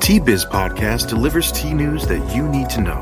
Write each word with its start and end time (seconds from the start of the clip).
Tea 0.00 0.18
Biz 0.18 0.46
podcast 0.46 1.08
delivers 1.08 1.52
tea 1.52 1.74
news 1.74 2.06
that 2.06 2.34
you 2.34 2.48
need 2.48 2.70
to 2.70 2.80
know. 2.80 3.00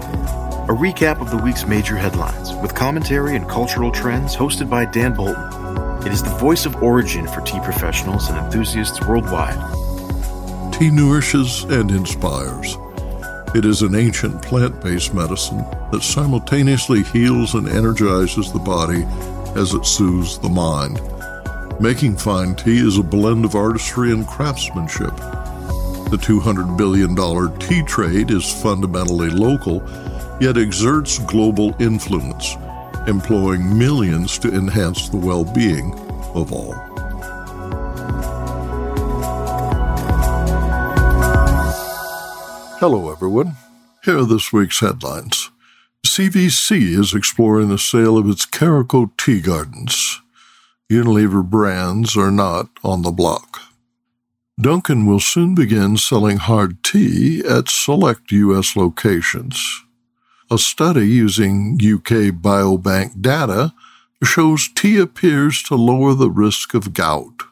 A 0.68 0.72
recap 0.72 1.20
of 1.20 1.30
the 1.30 1.38
week's 1.38 1.64
major 1.64 1.96
headlines 1.96 2.52
with 2.56 2.74
commentary 2.74 3.36
and 3.36 3.48
cultural 3.48 3.90
trends 3.92 4.36
hosted 4.36 4.68
by 4.68 4.84
Dan 4.84 5.14
Bolton. 5.14 6.06
It 6.06 6.12
is 6.12 6.22
the 6.22 6.36
voice 6.36 6.66
of 6.66 6.82
origin 6.82 7.26
for 7.28 7.40
tea 7.42 7.60
professionals 7.60 8.28
and 8.28 8.36
enthusiasts 8.38 9.00
worldwide. 9.06 9.54
Tea 10.74 10.90
nourishes 10.90 11.64
and 11.64 11.90
inspires. 11.90 12.76
It 13.54 13.64
is 13.64 13.82
an 13.82 13.94
ancient 13.94 14.42
plant 14.42 14.82
based 14.82 15.14
medicine 15.14 15.64
that 15.92 16.02
simultaneously 16.02 17.04
heals 17.04 17.54
and 17.54 17.68
energizes 17.68 18.52
the 18.52 18.58
body 18.58 19.04
as 19.58 19.72
it 19.72 19.86
soothes 19.86 20.38
the 20.40 20.48
mind. 20.48 21.00
Making 21.80 22.16
fine 22.16 22.56
tea 22.56 22.86
is 22.86 22.98
a 22.98 23.04
blend 23.04 23.44
of 23.44 23.54
artistry 23.54 24.10
and 24.10 24.26
craftsmanship. 24.26 25.14
The 26.10 26.16
$200 26.16 26.78
billion 26.78 27.14
tea 27.58 27.82
trade 27.82 28.30
is 28.30 28.50
fundamentally 28.62 29.28
local, 29.28 29.82
yet 30.40 30.56
exerts 30.56 31.18
global 31.18 31.76
influence, 31.78 32.54
employing 33.06 33.76
millions 33.76 34.38
to 34.38 34.48
enhance 34.48 35.10
the 35.10 35.18
well 35.18 35.44
being 35.44 35.92
of 36.34 36.50
all. 36.50 36.72
Hello, 42.80 43.12
everyone. 43.12 43.56
Here 44.02 44.16
are 44.16 44.24
this 44.24 44.50
week's 44.50 44.80
headlines. 44.80 45.50
CVC 46.06 46.98
is 46.98 47.12
exploring 47.12 47.68
the 47.68 47.76
sale 47.76 48.16
of 48.16 48.30
its 48.30 48.46
Kericho 48.46 49.10
tea 49.18 49.42
gardens. 49.42 50.22
Unilever 50.90 51.44
brands 51.44 52.16
are 52.16 52.30
not 52.30 52.70
on 52.82 53.02
the 53.02 53.10
block. 53.10 53.67
Dunkin' 54.60 55.06
will 55.06 55.20
soon 55.20 55.54
begin 55.54 55.96
selling 55.96 56.38
hard 56.38 56.82
tea 56.82 57.44
at 57.48 57.68
select 57.68 58.32
U.S. 58.32 58.74
locations. 58.74 59.84
A 60.50 60.58
study 60.58 61.06
using 61.06 61.74
UK 61.74 62.34
Biobank 62.34 63.20
data 63.20 63.72
shows 64.24 64.68
tea 64.74 64.98
appears 64.98 65.62
to 65.64 65.76
lower 65.76 66.12
the 66.12 66.30
risk 66.30 66.74
of 66.74 66.92
gout. 66.92 67.44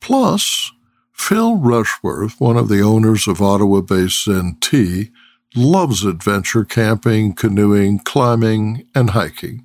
Plus, 0.00 0.72
Phil 1.12 1.56
Rushworth, 1.56 2.38
one 2.38 2.58
of 2.58 2.68
the 2.68 2.80
owners 2.80 3.26
of 3.26 3.40
Ottawa 3.40 3.80
based 3.80 4.26
ZhenTea, 4.26 5.10
loves 5.56 6.04
adventure 6.04 6.64
camping, 6.64 7.34
canoeing, 7.34 7.98
climbing, 7.98 8.86
and 8.94 9.10
hiking. 9.10 9.64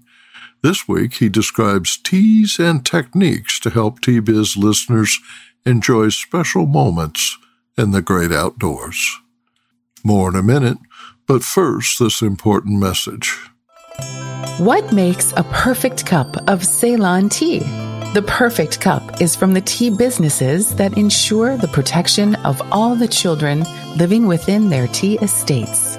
This 0.63 0.87
week, 0.87 1.15
he 1.15 1.27
describes 1.27 1.97
teas 1.97 2.59
and 2.59 2.85
techniques 2.85 3.59
to 3.59 3.69
help 3.69 3.99
Tea 3.99 4.19
Biz 4.19 4.57
listeners 4.57 5.19
enjoy 5.65 6.09
special 6.09 6.65
moments 6.65 7.37
in 7.77 7.91
the 7.91 8.01
great 8.01 8.31
outdoors. 8.31 9.19
More 10.03 10.29
in 10.29 10.35
a 10.35 10.43
minute, 10.43 10.77
but 11.27 11.43
first, 11.43 11.99
this 11.99 12.21
important 12.21 12.79
message. 12.79 13.35
What 14.57 14.93
makes 14.93 15.33
a 15.35 15.43
perfect 15.43 16.05
cup 16.05 16.37
of 16.47 16.63
Ceylon 16.63 17.29
tea? 17.29 17.59
The 18.13 18.23
perfect 18.25 18.79
cup 18.79 19.21
is 19.21 19.35
from 19.35 19.53
the 19.53 19.59
tea 19.59 19.89
businesses 19.89 20.73
that 20.75 20.97
ensure 20.97 21.57
the 21.57 21.67
protection 21.67 22.35
of 22.45 22.61
all 22.71 22.95
the 22.95 23.09
children 23.09 23.65
living 23.97 24.27
within 24.27 24.69
their 24.69 24.87
tea 24.87 25.17
estates. 25.17 25.97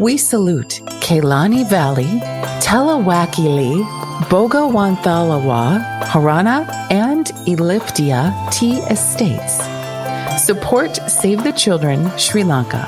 We 0.00 0.16
salute 0.16 0.80
Kelani 1.00 1.68
Valley, 1.68 2.20
Talawakelle, 2.60 4.07
Bogawantalawa, 4.28 6.02
Horana, 6.02 6.68
and 6.90 7.28
Elpitiya 7.46 8.52
tea 8.52 8.76
estates. 8.92 9.56
Support 10.44 10.96
Save 11.10 11.44
the 11.44 11.52
Children 11.52 12.10
Sri 12.18 12.44
Lanka. 12.44 12.86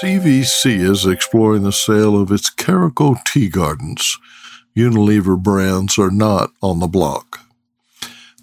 CVC 0.00 0.78
is 0.78 1.04
exploring 1.04 1.64
the 1.64 1.72
sale 1.72 2.14
of 2.20 2.30
its 2.30 2.48
Kericho 2.48 3.16
tea 3.24 3.48
gardens. 3.48 4.16
Unilever 4.76 5.36
brands 5.36 5.98
are 5.98 6.12
not 6.12 6.50
on 6.62 6.78
the 6.78 6.86
block. 6.86 7.40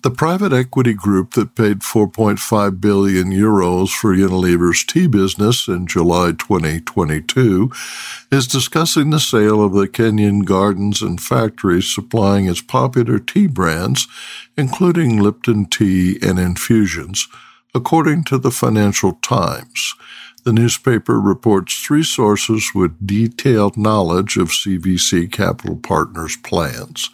The 0.05 0.11
private 0.11 0.53
equity 0.53 0.93
group 0.93 1.31
that 1.31 1.55
paid 1.55 1.79
4.5 1.79 2.79
billion 2.79 3.31
euros 3.31 3.89
for 3.89 4.15
Unilever's 4.15 4.83
tea 4.85 5.07
business 5.07 5.67
in 5.67 5.87
July 5.87 6.33
2022 6.33 7.71
is 8.31 8.45
discussing 8.45 9.09
the 9.09 9.19
sale 9.19 9.65
of 9.65 9.73
the 9.73 9.87
Kenyan 9.87 10.45
gardens 10.45 11.01
and 11.01 11.19
factories 11.19 11.89
supplying 11.91 12.45
its 12.45 12.61
popular 12.61 13.17
tea 13.17 13.47
brands, 13.47 14.07
including 14.55 15.17
Lipton 15.19 15.65
tea 15.65 16.19
and 16.21 16.37
infusions, 16.37 17.27
according 17.73 18.25
to 18.25 18.37
the 18.37 18.51
Financial 18.51 19.13
Times. 19.23 19.95
The 20.43 20.53
newspaper 20.53 21.19
reports 21.19 21.81
three 21.81 22.03
sources 22.03 22.69
with 22.75 23.07
detailed 23.07 23.75
knowledge 23.75 24.37
of 24.37 24.49
CVC 24.49 25.31
Capital 25.31 25.77
Partners' 25.77 26.37
plans. 26.37 27.09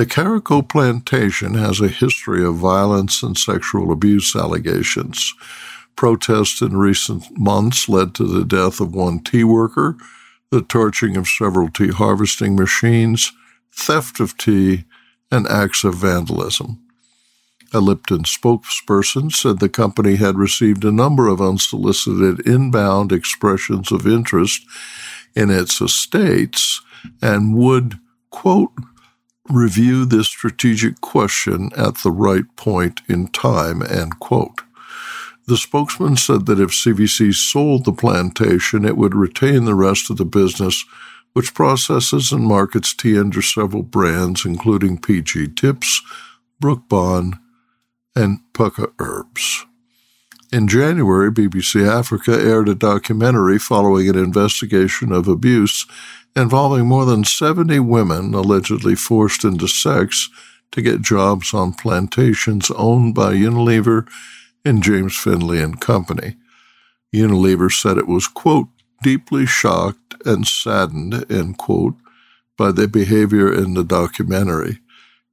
The 0.00 0.06
Kericho 0.06 0.66
plantation 0.66 1.52
has 1.56 1.78
a 1.82 1.88
history 1.88 2.42
of 2.42 2.54
violence 2.54 3.22
and 3.22 3.36
sexual 3.36 3.92
abuse 3.92 4.34
allegations. 4.34 5.34
Protests 5.94 6.62
in 6.62 6.78
recent 6.78 7.38
months 7.38 7.86
led 7.86 8.14
to 8.14 8.24
the 8.24 8.46
death 8.46 8.80
of 8.80 8.94
one 8.94 9.20
tea 9.20 9.44
worker, 9.44 9.98
the 10.50 10.62
torching 10.62 11.18
of 11.18 11.28
several 11.28 11.68
tea 11.68 11.90
harvesting 11.90 12.56
machines, 12.56 13.34
theft 13.72 14.20
of 14.20 14.38
tea, 14.38 14.84
and 15.30 15.46
acts 15.48 15.84
of 15.84 15.96
vandalism. 15.96 16.82
A 17.74 17.80
Lipton 17.80 18.22
spokesperson 18.22 19.30
said 19.30 19.58
the 19.58 19.68
company 19.68 20.16
had 20.16 20.38
received 20.38 20.82
a 20.82 20.90
number 20.90 21.28
of 21.28 21.42
unsolicited 21.42 22.40
inbound 22.46 23.12
expressions 23.12 23.92
of 23.92 24.06
interest 24.06 24.62
in 25.36 25.50
its 25.50 25.78
estates 25.82 26.80
and 27.20 27.54
would, 27.54 27.98
quote, 28.30 28.72
review 29.52 30.04
this 30.04 30.28
strategic 30.28 31.00
question 31.00 31.70
at 31.76 31.98
the 32.02 32.10
right 32.10 32.44
point 32.56 33.00
in 33.08 33.28
time, 33.28 33.82
end 33.82 34.18
quote. 34.20 34.62
The 35.46 35.56
spokesman 35.56 36.16
said 36.16 36.46
that 36.46 36.60
if 36.60 36.70
CVC 36.70 37.34
sold 37.34 37.84
the 37.84 37.92
plantation, 37.92 38.84
it 38.84 38.96
would 38.96 39.14
retain 39.14 39.64
the 39.64 39.74
rest 39.74 40.10
of 40.10 40.16
the 40.16 40.24
business, 40.24 40.84
which 41.32 41.54
processes 41.54 42.30
and 42.32 42.44
markets 42.44 42.94
tea 42.94 43.18
under 43.18 43.42
several 43.42 43.82
brands, 43.82 44.44
including 44.44 44.98
PG 44.98 45.48
Tips, 45.54 46.02
Brooke 46.60 46.88
Bond, 46.88 47.36
and 48.14 48.40
Pukka 48.52 48.92
Herbs. 48.98 49.66
In 50.52 50.66
January, 50.66 51.30
BBC 51.30 51.88
Africa 51.88 52.32
aired 52.32 52.68
a 52.68 52.74
documentary 52.74 53.58
following 53.58 54.08
an 54.08 54.18
investigation 54.18 55.12
of 55.12 55.28
abuse 55.28 55.86
involving 56.36 56.86
more 56.86 57.04
than 57.04 57.24
70 57.24 57.80
women 57.80 58.34
allegedly 58.34 58.94
forced 58.94 59.44
into 59.44 59.68
sex 59.68 60.28
to 60.72 60.82
get 60.82 61.02
jobs 61.02 61.52
on 61.52 61.72
plantations 61.72 62.70
owned 62.76 63.14
by 63.14 63.34
Unilever 63.34 64.08
and 64.64 64.82
James 64.82 65.16
Finlay 65.16 65.60
and 65.60 65.80
Company. 65.80 66.36
Unilever 67.12 67.70
said 67.70 67.98
it 67.98 68.06
was, 68.06 68.28
quote, 68.28 68.68
deeply 69.02 69.46
shocked 69.46 70.14
and 70.24 70.46
saddened, 70.46 71.30
end 71.30 71.58
quote, 71.58 71.96
by 72.56 72.70
the 72.70 72.86
behavior 72.86 73.52
in 73.52 73.74
the 73.74 73.84
documentary. 73.84 74.78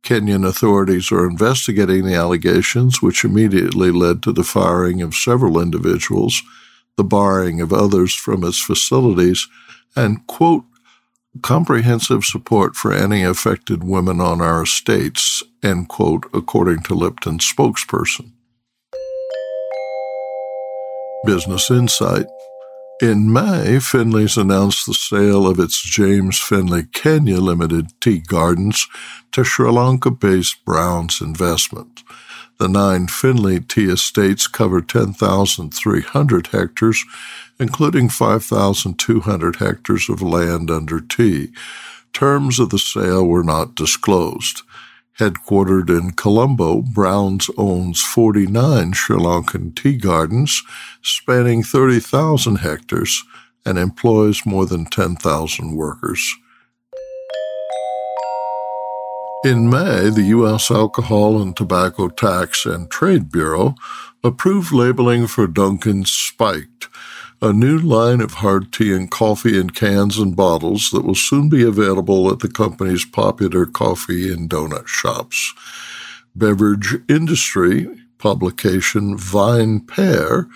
Kenyan 0.03 0.47
authorities 0.47 1.11
are 1.11 1.27
investigating 1.27 2.05
the 2.05 2.15
allegations, 2.15 3.01
which 3.01 3.25
immediately 3.25 3.91
led 3.91 4.23
to 4.23 4.31
the 4.31 4.43
firing 4.43 5.01
of 5.01 5.13
several 5.13 5.59
individuals, 5.59 6.41
the 6.95 7.03
barring 7.03 7.59
of 7.59 7.73
others 7.73 8.13
from 8.13 8.43
its 8.43 8.61
facilities, 8.61 9.47
and, 9.95 10.25
quote, 10.27 10.63
comprehensive 11.41 12.25
support 12.25 12.75
for 12.75 12.91
any 12.91 13.23
affected 13.23 13.83
women 13.83 14.19
on 14.21 14.41
our 14.41 14.63
estates, 14.63 15.43
end 15.63 15.89
quote, 15.89 16.25
according 16.33 16.83
to 16.83 16.93
Lipton's 16.93 17.51
spokesperson. 17.51 18.31
Business 21.25 21.69
Insight 21.69 22.27
In 23.01 23.31
May, 23.31 23.79
Finlay's 23.79 24.37
announced 24.37 24.85
the 24.85 24.93
sale 24.93 25.47
of 25.47 25.59
its 25.59 25.81
James 25.81 26.39
Finlay 26.39 26.83
Kenya 26.93 27.37
Limited 27.37 27.87
tea 27.99 28.19
gardens 28.19 28.87
to 29.31 29.43
Sri 29.43 29.69
Lanka 29.69 30.11
based 30.11 30.63
Browns 30.65 31.21
Investment. 31.21 32.03
The 32.59 32.67
nine 32.67 33.07
Finlay 33.07 33.59
tea 33.59 33.85
estates 33.85 34.47
cover 34.47 34.81
10,300 34.81 36.47
hectares, 36.47 37.05
including 37.59 38.09
5,200 38.09 39.55
hectares 39.57 40.09
of 40.09 40.21
land 40.23 40.71
under 40.71 40.99
tea. 40.99 41.51
Terms 42.13 42.59
of 42.59 42.71
the 42.71 42.79
sale 42.79 43.27
were 43.27 43.43
not 43.43 43.75
disclosed. 43.75 44.63
Headquartered 45.19 45.89
in 45.89 46.11
Colombo, 46.11 46.81
Browns 46.81 47.49
owns 47.57 48.01
49 48.01 48.93
Sri 48.93 49.17
Lankan 49.17 49.75
tea 49.75 49.97
gardens 49.97 50.63
spanning 51.01 51.61
30,000 51.63 52.57
hectares 52.57 53.23
and 53.65 53.77
employs 53.77 54.45
more 54.45 54.65
than 54.65 54.85
10,000 54.85 55.75
workers. 55.75 56.35
In 59.45 59.69
May, 59.69 60.09
the 60.09 60.25
U.S. 60.29 60.71
Alcohol 60.71 61.39
and 61.39 61.55
Tobacco 61.55 62.07
Tax 62.07 62.65
and 62.65 62.89
Trade 62.89 63.31
Bureau 63.31 63.75
approved 64.23 64.73
labeling 64.73 65.27
for 65.27 65.45
Dunkin's 65.45 66.11
Spiked, 66.11 66.87
a 67.39 67.53
new 67.53 67.77
line 67.77 68.19
of 68.19 68.33
hard 68.33 68.73
tea 68.73 68.91
and 68.95 69.11
coffee 69.11 69.59
in 69.59 69.69
cans 69.69 70.17
and 70.17 70.35
bottles 70.35 70.89
that 70.91 71.05
will 71.05 71.13
soon 71.13 71.49
be 71.49 71.61
available 71.63 72.31
at 72.31 72.39
the 72.39 72.49
company's 72.49 73.05
popular 73.05 73.67
coffee 73.67 74.33
and 74.33 74.49
donut 74.49 74.87
shops. 74.87 75.53
Beverage 76.35 76.95
industry 77.07 77.87
publication 78.17 79.17
VinePair 79.19 80.49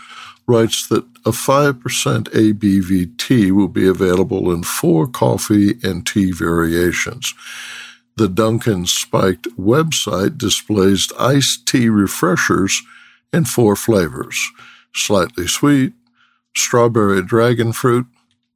writes 0.48 0.88
that 0.88 1.06
a 1.24 1.30
5% 1.30 1.74
ABV 1.84 3.18
tea 3.20 3.52
will 3.52 3.68
be 3.68 3.88
available 3.88 4.52
in 4.52 4.64
four 4.64 5.08
coffee 5.08 5.76
and 5.84 6.06
tea 6.06 6.32
variations. 6.32 7.36
The 8.22 8.28
Dunkin' 8.28 8.86
Spiked 8.86 9.48
website 9.58 10.38
displays 10.38 11.12
iced 11.18 11.66
tea 11.66 11.90
refreshers 11.90 12.84
in 13.34 13.46
four 13.46 13.76
flavors 13.76 14.52
slightly 14.94 15.48
sweet, 15.48 15.94
strawberry 16.56 17.24
dragon 17.24 17.74
fruit, 17.74 18.06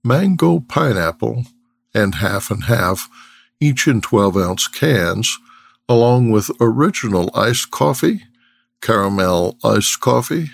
mango 0.03 0.59
pineapple, 0.59 1.45
and 1.95 2.13
half 2.13 2.51
and 2.51 2.65
half, 2.65 3.09
each 3.59 3.87
in 3.87 4.01
12 4.01 4.37
ounce 4.37 4.67
cans, 4.67 5.35
along 5.89 6.29
with 6.29 6.51
original 6.61 7.31
iced 7.33 7.71
coffee, 7.71 8.21
caramel 8.83 9.57
iced 9.63 9.99
coffee, 9.99 10.51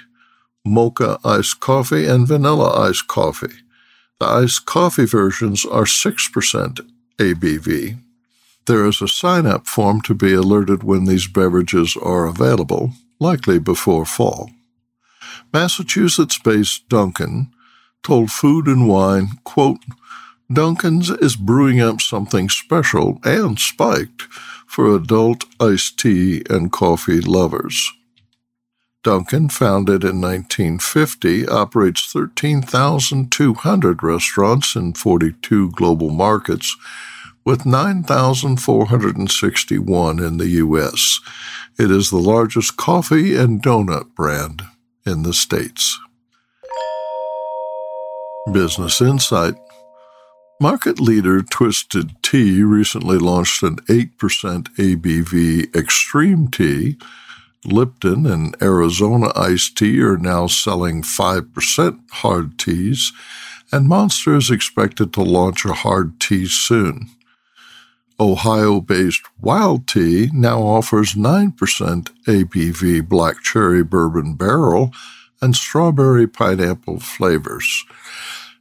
mocha 0.63 1.19
iced 1.25 1.59
coffee, 1.59 2.05
and 2.05 2.29
vanilla 2.29 2.71
iced 2.87 3.09
coffee. 3.09 3.57
The 4.21 4.27
iced 4.27 4.65
coffee 4.65 5.05
versions 5.05 5.65
are 5.65 5.83
6% 5.83 6.79
ABV. 7.17 7.97
There 8.65 8.85
is 8.85 9.01
a 9.01 9.07
sign 9.07 9.45
up 9.45 9.67
form 9.67 10.01
to 10.01 10.13
be 10.13 10.33
alerted 10.33 10.83
when 10.83 11.05
these 11.05 11.27
beverages 11.27 11.97
are 12.01 12.25
available, 12.25 12.93
likely 13.19 13.59
before 13.59 14.05
fall. 14.05 14.51
Massachusetts 15.53 16.37
based 16.37 16.87
Dunkin' 16.87 17.51
told 18.03 18.31
Food 18.31 18.67
and 18.67 18.87
Wine, 18.87 19.39
quote, 19.43 19.83
Dunkin's 20.51 21.09
is 21.09 21.35
brewing 21.35 21.79
up 21.79 22.01
something 22.01 22.49
special 22.49 23.19
and 23.23 23.57
spiked 23.57 24.23
for 24.67 24.93
adult 24.95 25.45
iced 25.59 25.97
tea 25.99 26.43
and 26.49 26.71
coffee 26.71 27.21
lovers. 27.21 27.91
Dunkin', 29.03 29.49
founded 29.49 30.03
in 30.03 30.21
1950, 30.21 31.47
operates 31.47 32.11
13,200 32.11 34.03
restaurants 34.03 34.75
in 34.75 34.93
42 34.93 35.71
global 35.71 36.11
markets, 36.11 36.77
with 37.43 37.65
9,461 37.65 40.19
in 40.19 40.37
the 40.37 40.47
U.S. 40.47 41.19
It 41.79 41.89
is 41.91 42.09
the 42.09 42.17
largest 42.17 42.77
coffee 42.77 43.35
and 43.35 43.61
donut 43.61 44.15
brand 44.15 44.61
in 45.05 45.23
the 45.23 45.33
States. 45.33 45.99
Business 48.51 49.01
Insight 49.01 49.55
Market 50.61 50.99
leader 50.99 51.41
Twisted 51.41 52.11
Tea 52.21 52.61
recently 52.61 53.17
launched 53.17 53.63
an 53.63 53.77
8% 53.87 54.11
ABV 54.75 55.75
extreme 55.75 56.49
tea. 56.49 56.99
Lipton 57.65 58.27
and 58.27 58.55
Arizona 58.61 59.31
iced 59.35 59.75
tea 59.75 59.99
are 60.01 60.17
now 60.17 60.45
selling 60.45 61.01
5% 61.01 61.99
hard 62.11 62.59
teas, 62.59 63.11
and 63.71 63.87
Monster 63.87 64.35
is 64.35 64.51
expected 64.51 65.11
to 65.13 65.23
launch 65.23 65.65
a 65.65 65.73
hard 65.73 66.19
tea 66.19 66.45
soon. 66.45 67.09
Ohio 68.21 68.79
based 68.79 69.23
Wild 69.39 69.87
Tea 69.87 70.29
now 70.31 70.61
offers 70.61 71.15
9% 71.15 71.55
ABV 71.55 73.09
black 73.09 73.41
cherry 73.41 73.83
bourbon 73.83 74.35
barrel 74.35 74.93
and 75.41 75.55
strawberry 75.55 76.27
pineapple 76.27 76.99
flavors. 76.99 77.83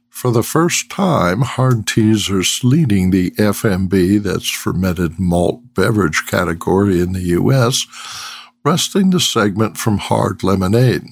For 0.09 0.31
the 0.31 0.41
first 0.41 0.89
time, 0.89 1.41
hard 1.41 1.85
teas 1.85 2.27
are 2.31 2.41
leading 2.67 3.11
the 3.11 3.29
FMB, 3.31 4.23
that's 4.23 4.49
fermented 4.49 5.19
malt 5.19 5.75
beverage 5.75 6.23
category 6.25 6.99
in 6.99 7.13
the 7.13 7.27
U.S., 7.39 7.85
wresting 8.65 9.11
the 9.11 9.19
segment 9.19 9.77
from 9.77 9.99
hard 9.99 10.41
lemonade. 10.41 11.03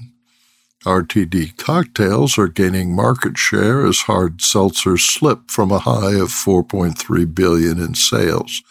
RTD 0.86 1.58
cocktails 1.58 2.38
are 2.38 2.48
gaining 2.48 2.96
market 2.96 3.38
share 3.38 3.86
as 3.86 4.00
hard 4.02 4.38
seltzers 4.38 5.02
slip 5.02 5.52
from 5.52 5.72
a 5.72 5.80
high 5.80 6.16
of 6.16 6.30
4.3 6.30 7.36
billion 7.36 7.82
in 7.82 7.96
sales. 7.96 8.64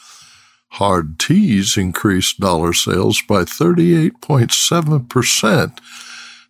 Hard 0.72 1.18
teas 1.18 1.76
increased 1.76 2.40
dollar 2.40 2.72
sales 2.72 3.20
by 3.28 3.44
38.7% 3.44 5.78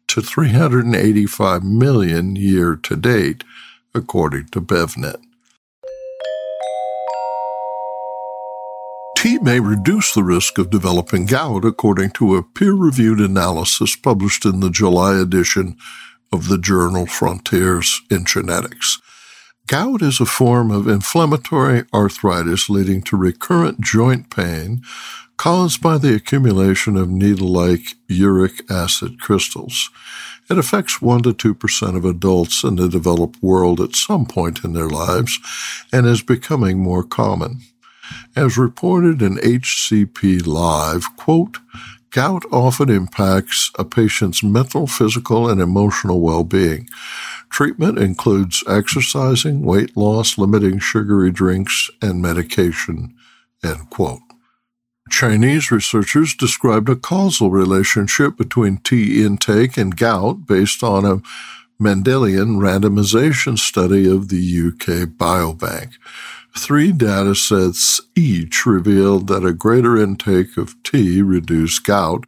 to 0.06 0.22
385 0.22 1.64
million 1.64 2.36
year 2.36 2.76
to 2.76 2.94
date, 2.94 3.42
according 3.94 4.46
to 4.48 4.60
BevNet. 4.60 5.22
Tea 9.18 9.36
may 9.40 9.58
reduce 9.58 10.14
the 10.14 10.22
risk 10.22 10.58
of 10.58 10.70
developing 10.70 11.26
gout, 11.26 11.64
according 11.64 12.10
to 12.10 12.36
a 12.36 12.42
peer 12.44 12.72
reviewed 12.72 13.18
analysis 13.18 13.96
published 13.96 14.44
in 14.44 14.60
the 14.60 14.70
July 14.70 15.18
edition 15.18 15.76
of 16.30 16.46
the 16.46 16.56
journal 16.56 17.04
Frontiers 17.04 18.00
in 18.12 18.24
Genetics. 18.24 19.00
Gout 19.66 20.02
is 20.02 20.20
a 20.20 20.24
form 20.24 20.70
of 20.70 20.86
inflammatory 20.86 21.82
arthritis 21.92 22.70
leading 22.70 23.02
to 23.02 23.16
recurrent 23.16 23.80
joint 23.80 24.30
pain 24.30 24.82
caused 25.36 25.82
by 25.82 25.98
the 25.98 26.14
accumulation 26.14 26.96
of 26.96 27.10
needle 27.10 27.48
like 27.48 27.96
uric 28.06 28.70
acid 28.70 29.20
crystals. 29.20 29.90
It 30.48 30.58
affects 30.58 31.02
1 31.02 31.22
to 31.22 31.34
2% 31.34 31.96
of 31.96 32.04
adults 32.04 32.62
in 32.62 32.76
the 32.76 32.88
developed 32.88 33.42
world 33.42 33.80
at 33.80 33.96
some 33.96 34.26
point 34.26 34.62
in 34.62 34.74
their 34.74 34.88
lives 34.88 35.40
and 35.92 36.06
is 36.06 36.22
becoming 36.22 36.78
more 36.78 37.02
common. 37.02 37.62
As 38.36 38.58
reported 38.58 39.22
in 39.22 39.36
HCP 39.36 40.46
Live, 40.46 41.16
quote, 41.16 41.58
gout 42.10 42.44
often 42.50 42.88
impacts 42.88 43.70
a 43.78 43.84
patient's 43.84 44.42
mental, 44.42 44.86
physical, 44.86 45.48
and 45.48 45.60
emotional 45.60 46.20
well-being. 46.20 46.88
Treatment 47.50 47.98
includes 47.98 48.62
exercising, 48.66 49.62
weight 49.62 49.96
loss, 49.96 50.38
limiting 50.38 50.78
sugary 50.78 51.30
drinks, 51.30 51.90
and 52.00 52.20
medication, 52.20 53.14
end 53.64 53.90
quote. 53.90 54.20
Chinese 55.10 55.70
researchers 55.70 56.34
described 56.34 56.88
a 56.88 56.96
causal 56.96 57.50
relationship 57.50 58.36
between 58.36 58.76
tea 58.78 59.24
intake 59.24 59.76
and 59.76 59.96
gout 59.96 60.46
based 60.46 60.82
on 60.82 61.04
a 61.04 61.22
Mendelian 61.80 62.58
randomization 62.58 63.56
study 63.58 64.10
of 64.10 64.28
the 64.28 64.36
UK 64.38 65.08
Biobank. 65.08 65.92
Three 66.58 66.90
data 66.90 67.36
sets 67.36 68.00
each 68.16 68.66
revealed 68.66 69.28
that 69.28 69.44
a 69.44 69.52
greater 69.52 69.96
intake 69.96 70.56
of 70.56 70.74
tea 70.82 71.22
reduced 71.22 71.84
gout, 71.84 72.24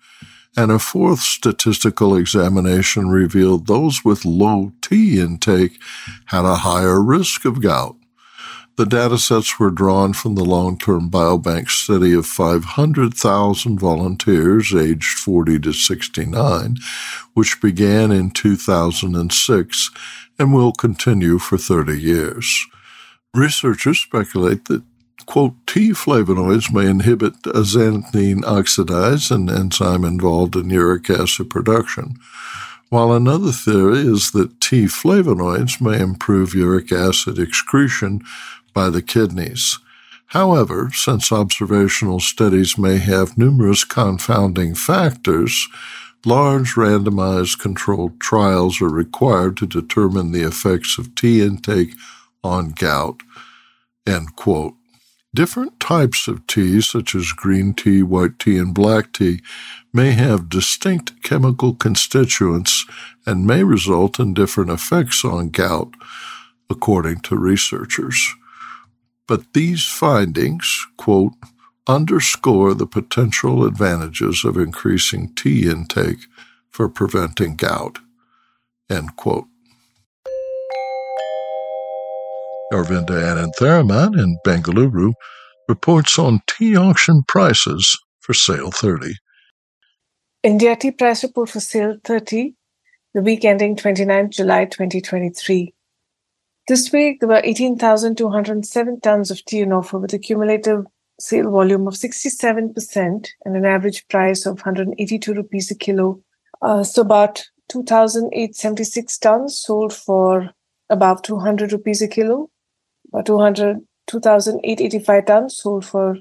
and 0.57 0.71
a 0.71 0.79
fourth 0.79 1.19
statistical 1.19 2.17
examination 2.17 3.11
revealed 3.11 3.67
those 3.67 4.05
with 4.05 4.25
low 4.25 4.73
tea 4.81 5.21
intake 5.21 5.79
had 6.27 6.45
a 6.45 6.57
higher 6.57 7.03
risk 7.03 7.45
of 7.45 7.61
gout. 7.61 7.97
The 8.77 8.87
data 8.87 9.19
sets 9.19 9.59
were 9.59 9.73
drawn 9.73 10.13
from 10.13 10.37
the 10.37 10.45
long 10.45 10.79
term 10.79 11.11
biobank 11.11 11.69
study 11.69 12.15
of 12.15 12.25
500,000 12.25 13.81
volunteers 13.81 14.73
aged 14.73 15.19
40 15.19 15.59
to 15.59 15.73
69, 15.73 16.77
which 17.35 17.61
began 17.61 18.13
in 18.13 18.31
2006 18.31 19.91
and 20.39 20.55
will 20.55 20.73
continue 20.73 21.39
for 21.39 21.59
30 21.59 22.01
years. 22.01 22.67
Researchers 23.35 24.01
speculate 24.01 24.65
that, 24.67 24.83
quote, 25.27 25.55
tea 25.67 25.91
flavonoids 25.91 26.73
may 26.73 26.87
inhibit 26.91 27.35
xanthine 27.43 28.43
oxidase, 28.43 29.31
an 29.31 29.49
enzyme 29.49 30.05
involved 30.05 30.57
in 30.57 30.69
uric 30.71 31.09
acid 31.09 31.49
production. 31.49 32.17
while 32.91 33.13
another 33.13 33.53
theory 33.53 34.01
is 34.01 34.33
that 34.33 34.61
tea 34.61 34.85
flavonoids 34.87 35.81
may 35.81 36.01
improve 36.01 36.55
uric 36.55 36.91
acid 36.91 37.39
excretion 37.39 38.21
by 38.75 38.91
the 38.91 39.01
kidneys. 39.01 39.79
However, 40.27 40.91
since 40.93 41.33
observational 41.33 42.21
studies 42.21 42.77
may 42.77 42.99
have 42.99 43.39
numerous 43.39 43.85
confounding 43.85 44.75
factors, 44.75 45.69
large 46.25 46.75
randomized 46.75 47.61
controlled 47.61 48.21
trials 48.21 48.81
are 48.83 48.89
required 48.89 49.57
to 49.59 49.67
determine 49.67 50.33
the 50.33 50.47
effects 50.47 50.99
of 50.99 51.15
tea 51.15 51.43
intake 51.43 51.95
on 52.45 52.71
gout. 52.71 53.21
Different 55.33 55.79
types 55.79 56.27
of 56.27 56.47
tea, 56.49 56.81
such 56.81 57.15
as 57.15 57.33
green 57.33 57.75
tea, 57.75 58.03
white 58.03 58.39
tea, 58.41 58.59
and 58.59 58.75
black 58.75 59.13
tea, 59.13 59.41
may 59.93 60.11
have 60.13 60.49
distinct 60.49 61.23
chemical 61.23 61.75
constituents 61.75 62.85
and 63.27 63.47
may 63.47 63.63
result 63.63 64.19
in 64.19 64.35
different 64.35 64.71
effects 64.71 65.25
on 65.25 65.51
gout, 65.51 65.95
according 66.69 67.21
to 67.21 67.37
researchers. 67.37 68.35
But 69.29 69.53
these 69.53 69.87
findings, 69.87 70.87
quote, 70.97 71.35
underscore 71.87 72.75
the 72.75 72.87
potential 72.87 73.65
advantages 73.65 74.45
of 74.45 74.57
increasing 74.57 75.33
tea 75.35 75.69
intake 75.71 76.27
for 76.71 76.89
preventing 76.89 77.55
gout. 77.57 78.01
End 78.91 79.15
quote. 79.17 79.47
Aravinda 82.73 83.11
Anantharaman 83.11 84.17
in 84.17 84.39
Bengaluru 84.47 85.13
reports 85.69 86.21
on 86.21 86.41
tea 86.47 86.77
auction 86.77 87.25
prices 87.27 87.99
for 88.21 88.33
sale 88.33 88.71
30. 88.71 89.15
India 90.45 90.77
Tea 90.77 90.93
Price 90.93 91.25
Report 91.25 91.51
for 91.51 91.59
sale 91.59 91.97
30, 92.05 92.55
the 93.13 93.23
week 93.23 93.45
ending 93.45 93.75
29 93.75 94.31
July 94.31 94.67
2023. 94.67 95.75
This 96.69 96.93
week, 96.93 97.19
there 97.19 97.29
were 97.29 97.41
18,207 97.43 99.01
tons 99.01 99.33
of 99.33 99.45
tea 99.47 99.65
on 99.65 99.73
offer 99.73 99.99
with 99.99 100.15
a 100.15 100.19
cumulative 100.21 100.85
sale 101.19 101.51
volume 101.51 101.89
of 101.89 101.95
67% 101.95 103.29
and 103.45 103.57
an 103.57 103.67
average 103.67 104.07
price 104.07 104.47
of 104.47 104.61
182 104.61 105.35
rupees 105.35 105.73
a 105.73 105.75
kilo. 105.75 106.23
Uh, 106.63 106.85
so 106.85 107.03
about 107.03 107.43
2,876 107.69 109.19
tons 109.19 109.61
sold 109.61 109.93
for 109.93 110.51
about 110.89 111.25
200 111.25 111.73
rupees 111.73 112.01
a 112.01 112.07
kilo. 112.07 112.49
About 113.13 113.27
200, 113.27 113.79
2,885 114.07 115.27
tons 115.27 115.57
sold 115.57 115.85
for 115.85 116.17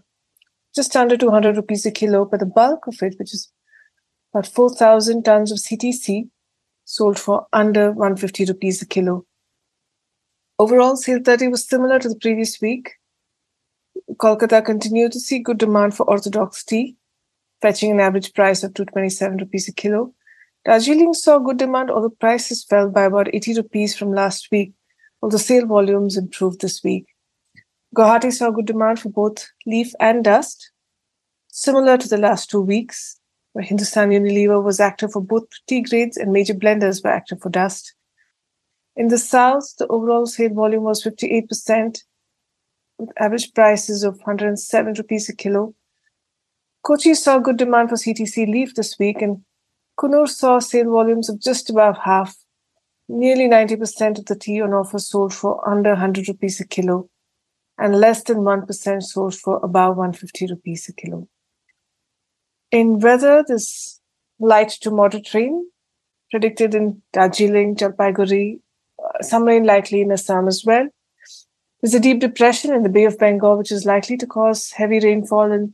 just 0.76 0.96
under 0.96 1.18
200 1.18 1.56
rupees 1.56 1.86
a 1.86 1.92
kilo, 1.92 2.26
but 2.26 2.40
the 2.40 2.46
bulk 2.46 2.88
of 2.88 3.02
it, 3.02 3.16
which 3.18 3.34
is 3.34 3.52
about 4.34 4.48
4,000 4.48 5.24
tons 5.24 5.52
of 5.52 5.58
CTC, 5.58 6.30
sold 6.86 7.18
for 7.18 7.48
under 7.54 7.92
150 7.92 8.46
rupees 8.46 8.82
a 8.82 8.86
kilo. 8.86 9.26
Overall, 10.58 10.96
sale 10.96 11.20
30 11.24 11.48
was 11.48 11.68
similar 11.68 12.00
to 12.00 12.10
the 12.10 12.20
previous 12.20 12.60
week, 12.62 12.92
Kolkata 14.16 14.66
continued 14.66 15.12
to 15.12 15.20
see 15.20 15.40
good 15.40 15.58
demand 15.58 15.96
for 15.96 16.10
orthodox 16.10 16.64
tea, 16.64 16.98
fetching 17.62 17.92
an 17.92 18.00
average 18.00 18.34
price 18.34 18.64
of 18.64 18.74
227 18.74 19.38
rupees 19.38 19.68
a 19.70 19.74
kilo. 19.74 20.14
Darjeeling 20.66 21.14
saw 21.14 21.40
good 21.40 21.58
demand, 21.58 21.90
although 21.90 22.10
prices 22.10 22.64
fell 22.64 22.90
by 22.90 23.04
about 23.04 23.34
80 23.34 23.56
rupees 23.56 23.96
from 23.96 24.12
last 24.12 24.50
week, 24.52 24.74
although 25.22 25.38
sale 25.38 25.66
volumes 25.66 26.18
improved 26.18 26.62
this 26.62 26.84
week. 26.84 27.06
Guwahati 27.96 28.32
saw 28.32 28.52
good 28.52 28.68
demand 28.68 29.00
for 29.00 29.10
both 29.10 29.48
leaf 29.66 29.94
and 30.00 30.24
dust, 30.24 30.72
similar 31.48 31.98
to 31.98 32.08
the 32.08 32.18
last 32.18 32.50
two 32.50 32.62
weeks, 32.62 33.20
where 33.54 33.66
Hindustan 33.66 34.10
Unilever 34.10 34.64
was 34.64 34.80
active 34.80 35.12
for 35.12 35.22
both 35.22 35.44
tea 35.68 35.82
grades 35.82 36.18
and 36.18 36.32
major 36.32 36.54
blenders 36.54 37.04
were 37.04 37.10
active 37.10 37.42
for 37.42 37.50
dust. 37.50 37.96
In 38.96 39.08
the 39.08 39.18
south, 39.18 39.76
the 39.78 39.88
overall 39.88 40.26
sale 40.26 40.54
volume 40.54 40.84
was 40.84 41.04
58%, 41.04 42.04
with 42.98 43.10
average 43.18 43.54
prices 43.54 44.04
of 44.04 44.18
107 44.18 44.94
rupees 44.94 45.30
a 45.30 45.36
kilo. 45.36 45.74
Kochi 46.84 47.14
saw 47.14 47.40
good 47.40 47.58
demand 47.58 47.90
for 47.90 47.96
CTC 47.96 48.48
leaf 48.48 48.76
this 48.76 49.00
week, 49.00 49.22
and 49.22 49.44
Coonoor 49.98 50.28
saw 50.28 50.60
sale 50.60 50.92
volumes 50.92 51.30
of 51.30 51.42
just 51.42 51.70
above 51.70 51.98
half. 52.04 52.36
Nearly 53.12 53.48
90% 53.48 54.20
of 54.20 54.26
the 54.26 54.36
tea 54.36 54.62
on 54.62 54.72
offer 54.72 55.00
sold 55.00 55.34
for 55.34 55.68
under 55.68 55.92
100 55.92 56.28
rupees 56.28 56.60
a 56.60 56.68
kilo, 56.68 57.10
and 57.76 58.00
less 58.00 58.22
than 58.24 58.38
1% 58.38 59.02
sold 59.02 59.34
for 59.34 59.60
above 59.64 59.98
150 59.98 60.46
rupees 60.52 60.88
a 60.88 60.94
kilo. 60.94 61.28
In 62.70 63.00
weather, 63.00 63.44
this 63.48 64.00
light 64.40 64.70
to 64.82 64.92
moderate 64.92 65.34
rain 65.34 65.72
predicted 66.30 66.76
in 66.76 67.02
Darjeeling, 67.12 67.76
Jalpaiguri, 67.76 68.60
uh, 69.04 69.24
some 69.24 69.46
rain 69.46 69.64
likely 69.64 70.02
in 70.02 70.12
Assam 70.12 70.48
as 70.48 70.64
well. 70.64 70.88
There's 71.82 71.96
a 71.96 72.00
deep 72.00 72.20
depression 72.20 72.72
in 72.72 72.84
the 72.84 72.90
Bay 72.90 73.06
of 73.06 73.18
Bengal, 73.18 73.58
which 73.58 73.72
is 73.72 73.88
likely 73.88 74.18
to 74.18 74.28
cause 74.28 74.70
heavy 74.74 75.00
rainfall 75.00 75.52
in 75.52 75.74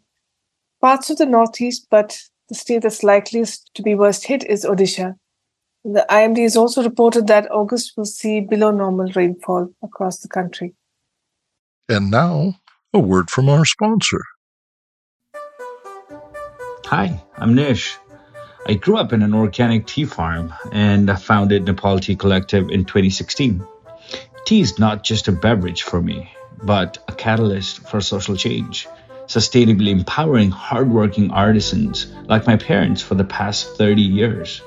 parts 0.80 1.10
of 1.10 1.18
the 1.18 1.26
northeast, 1.26 1.88
but 1.90 2.18
the 2.48 2.56
state 2.56 2.84
that's 2.84 3.04
likeliest 3.04 3.72
to 3.74 3.84
be 3.84 3.94
worst 3.94 4.26
hit 4.28 4.46
is 4.46 4.64
Odisha. 4.64 5.16
The 5.88 6.04
IMD 6.10 6.42
has 6.42 6.58
also 6.58 6.82
reported 6.82 7.28
that 7.28 7.52
August 7.52 7.94
will 7.96 8.06
see 8.06 8.40
below 8.40 8.72
normal 8.72 9.12
rainfall 9.12 9.70
across 9.84 10.18
the 10.18 10.28
country. 10.28 10.74
And 11.88 12.10
now, 12.10 12.56
a 12.92 12.98
word 12.98 13.30
from 13.30 13.50
our 13.50 13.66
sponsor. 13.66 14.22
Hi, 16.86 17.22
I'm 17.38 17.54
Nish. 17.54 17.96
I 18.68 18.74
grew 18.74 18.98
up 18.98 19.14
in 19.14 19.22
an 19.22 19.36
organic 19.36 19.86
tea 19.86 20.06
farm 20.06 20.52
and 20.72 21.12
I 21.12 21.18
founded 21.18 21.66
Nepal 21.66 22.00
Tea 22.00 22.16
Collective 22.16 22.72
in 22.72 22.86
2016. 22.86 23.64
Tea 24.48 24.62
is 24.62 24.80
not 24.80 25.04
just 25.04 25.28
a 25.28 25.32
beverage 25.32 25.84
for 25.84 26.02
me, 26.02 26.32
but 26.64 26.98
a 27.08 27.12
catalyst 27.12 27.88
for 27.88 28.02
social 28.02 28.36
change, 28.36 28.88
sustainably 29.28 29.90
empowering 29.90 30.50
hardworking 30.50 31.30
artisans 31.30 32.08
like 32.24 32.48
my 32.48 32.58
parents 32.58 33.04
for 33.04 33.14
the 33.14 33.24
past 33.24 33.78
30 33.78 34.02
years. 34.02 34.64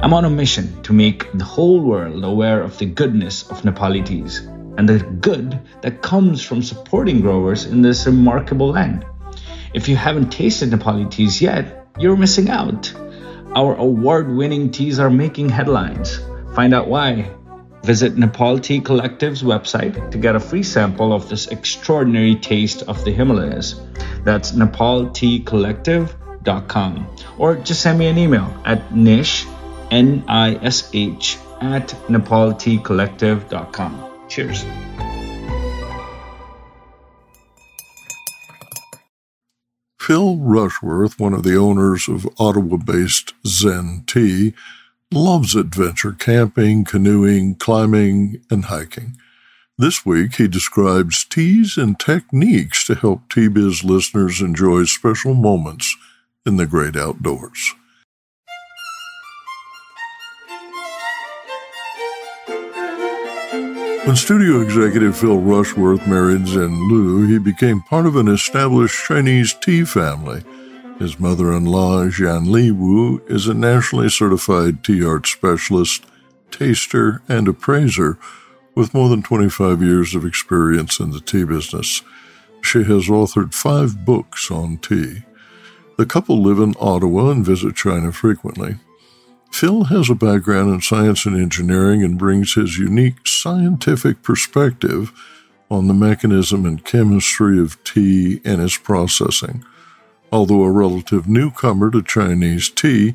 I'm 0.00 0.12
on 0.12 0.24
a 0.24 0.30
mission 0.30 0.82
to 0.82 0.92
make 0.92 1.30
the 1.32 1.44
whole 1.44 1.80
world 1.80 2.24
aware 2.24 2.62
of 2.62 2.78
the 2.78 2.86
goodness 2.86 3.48
of 3.50 3.62
Nepali 3.62 4.04
teas 4.04 4.40
and 4.76 4.88
the 4.88 4.98
good 4.98 5.58
that 5.82 6.02
comes 6.02 6.42
from 6.42 6.62
supporting 6.62 7.20
growers 7.20 7.64
in 7.64 7.82
this 7.82 8.06
remarkable 8.06 8.70
land. 8.70 9.04
If 9.74 9.88
you 9.88 9.96
haven't 9.96 10.30
tasted 10.30 10.70
Nepali 10.70 11.10
teas 11.10 11.40
yet, 11.40 11.88
you're 11.98 12.16
missing 12.16 12.50
out. 12.50 12.92
Our 13.54 13.74
award 13.74 14.30
winning 14.30 14.70
teas 14.70 14.98
are 14.98 15.10
making 15.10 15.48
headlines. 15.48 16.20
Find 16.54 16.74
out 16.74 16.88
why 16.88 17.30
Visit 17.86 18.18
Nepal 18.18 18.58
Tea 18.58 18.80
Collective's 18.80 19.44
website 19.44 20.10
to 20.10 20.18
get 20.18 20.34
a 20.34 20.40
free 20.40 20.64
sample 20.64 21.12
of 21.12 21.28
this 21.28 21.46
extraordinary 21.46 22.34
taste 22.34 22.82
of 22.82 23.04
the 23.04 23.12
Himalayas. 23.12 23.80
That's 24.24 24.50
nepalteacollective.com. 24.52 27.06
Or 27.38 27.54
just 27.54 27.82
send 27.82 27.98
me 27.98 28.08
an 28.08 28.18
email 28.18 28.52
at 28.64 28.94
nish, 28.94 29.46
N-I-S-H, 29.90 31.38
at 31.60 31.88
nepalteacollective.com. 32.08 34.28
Cheers. 34.28 34.64
Phil 39.98 40.36
Rushworth, 40.36 41.18
one 41.18 41.34
of 41.34 41.42
the 41.42 41.56
owners 41.56 42.08
of 42.08 42.28
Ottawa 42.38 42.76
based 42.76 43.34
ZhenTea, 43.44 44.54
loves 45.10 45.56
adventure 45.56 46.12
camping, 46.12 46.84
canoeing, 46.84 47.56
climbing, 47.56 48.40
and 48.48 48.66
hiking. 48.66 49.16
This 49.78 50.06
week, 50.06 50.36
he 50.36 50.48
describes 50.48 51.24
teas 51.24 51.76
and 51.76 51.98
techniques 51.98 52.86
to 52.86 52.94
help 52.94 53.28
Tea 53.28 53.48
Biz 53.48 53.82
listeners 53.82 54.40
enjoy 54.40 54.84
special 54.84 55.34
moments 55.34 55.96
in 56.46 56.56
the 56.56 56.66
great 56.66 56.96
outdoors. 56.96 57.74
When 64.06 64.16
studio 64.16 64.60
executive 64.60 65.16
Phil 65.18 65.38
Rushworth 65.38 66.06
married 66.06 66.42
Zhen 66.42 66.88
Lu, 66.88 67.26
he 67.26 67.38
became 67.38 67.82
part 67.82 68.06
of 68.06 68.16
an 68.16 68.28
established 68.28 69.04
Chinese 69.06 69.52
tea 69.52 69.84
family– 69.84 70.42
his 70.98 71.20
mother 71.20 71.52
in 71.52 71.66
law, 71.66 72.06
Jianli 72.06 72.72
Wu, 72.72 73.22
is 73.26 73.46
a 73.46 73.54
nationally 73.54 74.08
certified 74.08 74.82
tea 74.82 75.04
art 75.04 75.26
specialist, 75.26 76.06
taster, 76.50 77.20
and 77.28 77.46
appraiser 77.46 78.18
with 78.74 78.94
more 78.94 79.10
than 79.10 79.22
25 79.22 79.82
years 79.82 80.14
of 80.14 80.24
experience 80.24 80.98
in 80.98 81.10
the 81.10 81.20
tea 81.20 81.44
business. 81.44 82.00
She 82.62 82.84
has 82.84 83.08
authored 83.08 83.52
five 83.52 84.06
books 84.06 84.50
on 84.50 84.78
tea. 84.78 85.24
The 85.98 86.06
couple 86.06 86.42
live 86.42 86.60
in 86.60 86.74
Ottawa 86.80 87.30
and 87.30 87.44
visit 87.44 87.76
China 87.76 88.10
frequently. 88.10 88.76
Phil 89.56 89.84
has 89.84 90.10
a 90.10 90.14
background 90.14 90.68
in 90.68 90.82
science 90.82 91.24
and 91.24 91.34
engineering 91.34 92.02
and 92.02 92.18
brings 92.18 92.52
his 92.52 92.76
unique 92.76 93.26
scientific 93.26 94.22
perspective 94.22 95.10
on 95.70 95.88
the 95.88 95.94
mechanism 95.94 96.66
and 96.66 96.84
chemistry 96.84 97.58
of 97.58 97.82
tea 97.82 98.42
and 98.44 98.60
its 98.60 98.76
processing. 98.76 99.64
Although 100.30 100.62
a 100.62 100.70
relative 100.70 101.26
newcomer 101.26 101.90
to 101.92 102.02
Chinese 102.02 102.68
tea, 102.68 103.14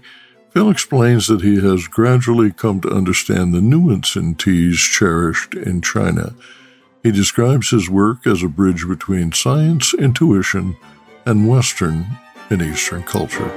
Phil 0.50 0.71
explains 0.71 1.27
that 1.27 1.43
he 1.43 1.62
has 1.62 1.88
gradually 1.88 2.51
come 2.51 2.81
to 2.81 2.89
understand 2.89 3.53
the 3.53 3.62
nuance 3.62 4.15
in 4.15 4.33
teas 4.33 4.79
cherished 4.79 5.53
in 5.53 5.79
China. 5.83 6.33
He 7.03 7.12
describes 7.12 7.69
his 7.69 7.88
work 7.88 8.25
as 8.25 8.41
a 8.41 8.48
bridge 8.48 8.88
between 8.88 9.31
science, 9.31 9.93
intuition, 9.93 10.75
and 11.24 11.48
Western 11.48 12.07
and 12.50 12.63
Eastern 12.63 13.03
culture. 13.03 13.51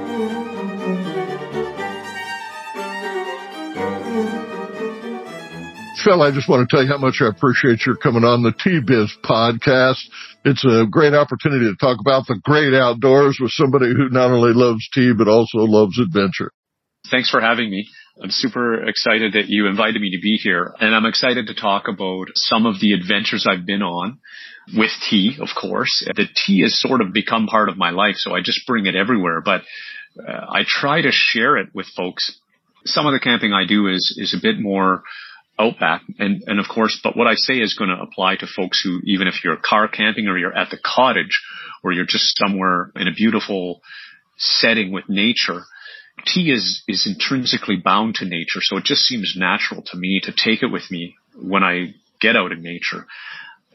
Phil, 6.05 6.21
I 6.21 6.29
just 6.29 6.47
want 6.47 6.69
to 6.69 6.75
tell 6.75 6.85
you 6.85 6.91
how 6.91 6.99
much 6.99 7.17
I 7.19 7.29
appreciate 7.29 7.83
your 7.83 7.95
coming 7.95 8.23
on 8.23 8.43
the 8.43 8.53
Tea 8.53 8.79
Biz 8.79 9.17
podcast. 9.25 10.05
It's 10.45 10.63
a 10.63 10.85
great 10.85 11.15
opportunity 11.15 11.65
to 11.65 11.75
talk 11.81 11.97
about 11.99 12.27
the 12.27 12.39
great 12.43 12.75
outdoors 12.75 13.39
with 13.41 13.49
somebody 13.49 13.87
who 13.87 14.09
not 14.09 14.29
only 14.29 14.53
loves 14.53 14.87
tea, 14.93 15.13
but 15.17 15.27
also 15.27 15.65
loves 15.65 15.99
adventure. 15.99 16.51
Thanks 17.09 17.31
for 17.31 17.41
having 17.41 17.71
me. 17.71 17.87
I'm 18.21 18.29
super 18.29 18.87
excited 18.87 19.33
that 19.33 19.47
you 19.47 19.65
invited 19.65 19.99
me 19.99 20.11
to 20.11 20.21
be 20.21 20.37
here 20.37 20.75
and 20.79 20.93
I'm 20.93 21.07
excited 21.07 21.47
to 21.47 21.55
talk 21.55 21.87
about 21.87 22.27
some 22.35 22.67
of 22.67 22.79
the 22.79 22.93
adventures 22.93 23.47
I've 23.49 23.65
been 23.65 23.81
on 23.81 24.19
with 24.77 24.91
tea, 25.09 25.37
of 25.41 25.49
course. 25.59 26.07
The 26.15 26.27
tea 26.45 26.61
has 26.61 26.79
sort 26.79 27.01
of 27.01 27.13
become 27.13 27.47
part 27.47 27.67
of 27.67 27.77
my 27.77 27.89
life, 27.89 28.15
so 28.17 28.35
I 28.35 28.41
just 28.41 28.67
bring 28.67 28.85
it 28.85 28.95
everywhere, 28.95 29.41
but 29.41 29.61
uh, 30.19 30.31
I 30.31 30.65
try 30.67 31.01
to 31.01 31.09
share 31.11 31.57
it 31.57 31.69
with 31.73 31.87
folks. 31.97 32.39
Some 32.85 33.07
of 33.07 33.13
the 33.13 33.19
camping 33.19 33.53
I 33.53 33.65
do 33.65 33.87
is, 33.87 34.15
is 34.19 34.35
a 34.35 34.41
bit 34.41 34.59
more 34.59 35.01
outback 35.57 36.01
and, 36.19 36.43
and 36.47 36.59
of 36.59 36.67
course, 36.67 36.99
but 37.03 37.15
what 37.15 37.27
I 37.27 37.35
say 37.35 37.55
is 37.55 37.75
going 37.75 37.89
to 37.89 38.01
apply 38.01 38.35
to 38.37 38.47
folks 38.47 38.81
who, 38.83 38.99
even 39.05 39.27
if 39.27 39.43
you're 39.43 39.57
car 39.57 39.87
camping 39.87 40.27
or 40.27 40.37
you're 40.37 40.55
at 40.55 40.69
the 40.69 40.77
cottage 40.83 41.41
or 41.83 41.91
you're 41.91 42.05
just 42.05 42.37
somewhere 42.37 42.91
in 42.95 43.07
a 43.07 43.13
beautiful 43.13 43.81
setting 44.37 44.91
with 44.91 45.05
nature, 45.07 45.61
tea 46.25 46.51
is, 46.51 46.83
is 46.87 47.07
intrinsically 47.07 47.77
bound 47.77 48.15
to 48.15 48.25
nature. 48.25 48.59
So 48.61 48.77
it 48.77 48.83
just 48.83 49.03
seems 49.03 49.35
natural 49.37 49.81
to 49.87 49.97
me 49.97 50.19
to 50.23 50.31
take 50.31 50.61
it 50.61 50.71
with 50.71 50.89
me 50.91 51.15
when 51.41 51.63
I 51.63 51.93
get 52.19 52.35
out 52.35 52.51
in 52.51 52.61
nature. 52.61 53.05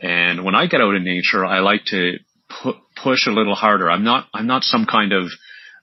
And 0.02 0.44
when 0.44 0.54
I 0.54 0.66
get 0.66 0.80
out 0.80 0.94
in 0.94 1.04
nature, 1.04 1.44
I 1.44 1.60
like 1.60 1.84
to 1.86 2.18
pu- 2.48 2.80
push 3.02 3.26
a 3.26 3.30
little 3.30 3.54
harder. 3.54 3.90
I'm 3.90 4.04
not, 4.04 4.26
I'm 4.34 4.46
not 4.46 4.64
some 4.64 4.86
kind 4.86 5.12
of 5.12 5.30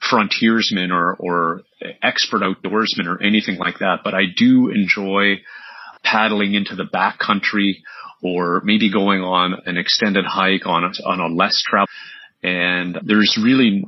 frontiersman 0.10 0.92
or, 0.92 1.16
or 1.16 1.62
expert 2.02 2.42
outdoorsman 2.42 3.08
or 3.08 3.22
anything 3.22 3.58
like 3.58 3.80
that, 3.80 4.00
but 4.04 4.14
I 4.14 4.24
do 4.36 4.70
enjoy 4.70 5.42
paddling 6.10 6.54
into 6.54 6.76
the 6.76 6.86
back 6.86 7.20
country 7.20 7.84
or 8.24 8.62
maybe 8.64 8.92
going 8.92 9.22
on 9.22 9.56
an 9.66 9.78
extended 9.78 10.26
hike 10.26 10.66
on 10.66 10.84
a, 10.84 11.08
on 11.08 11.20
a 11.20 11.28
less 11.28 11.62
travel. 11.66 11.88
And 12.44 12.98
there's 13.04 13.38
really 13.42 13.86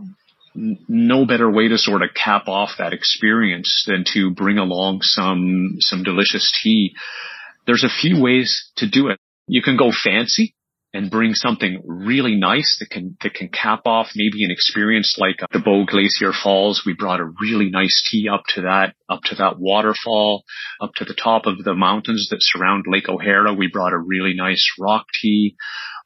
no 0.56 1.26
better 1.26 1.50
way 1.50 1.68
to 1.68 1.78
sort 1.78 2.02
of 2.02 2.10
cap 2.14 2.48
off 2.48 2.72
that 2.78 2.94
experience 2.94 3.86
than 3.88 4.04
to 4.14 4.32
bring 4.32 4.58
along 4.58 5.00
some, 5.02 5.78
some 5.80 6.04
delicious 6.04 6.52
tea. 6.62 6.94
There's 7.66 7.84
a 7.84 8.02
few 8.02 8.22
ways 8.22 8.72
to 8.78 8.90
do 8.90 9.08
it. 9.08 9.20
You 9.48 9.62
can 9.62 9.78
go 9.78 9.92
fancy 9.92 10.54
and 10.94 11.12
bring 11.12 11.34
something 11.34 11.82
really 11.86 12.36
nice 12.36 12.78
that 12.80 12.90
can, 12.90 13.16
that 13.22 13.34
can 13.34 13.50
cap 13.50 13.82
off 13.86 14.08
maybe 14.16 14.44
an 14.44 14.52
experience 14.52 15.18
like 15.20 15.42
uh, 15.44 15.48
the 15.52 15.60
Bow 15.60 15.86
Glacier 15.86 16.32
Falls. 16.34 16.84
We 16.86 16.94
brought 16.94 17.20
a 17.20 17.32
really 17.42 17.70
nice 17.70 18.04
tea 18.10 18.28
up 18.28 18.44
to 18.56 18.62
that, 18.62 18.96
up 19.08 19.22
to 19.26 19.36
that 19.36 19.60
waterfall, 19.60 20.44
up 20.82 20.94
to 20.96 21.06
the 21.06 21.14
top 21.14 21.46
of 21.46 21.64
the 21.64 21.76
mountains 21.76 22.30
that 22.32 22.40
surround 22.42 22.86
Lake 22.88 23.08
O'Hara. 23.08 23.54
We 23.54 23.70
brought 23.72 23.94
a 23.94 24.00
really 24.00 24.34
nice 24.34 24.66
rock 24.80 25.06
tea. 25.22 25.56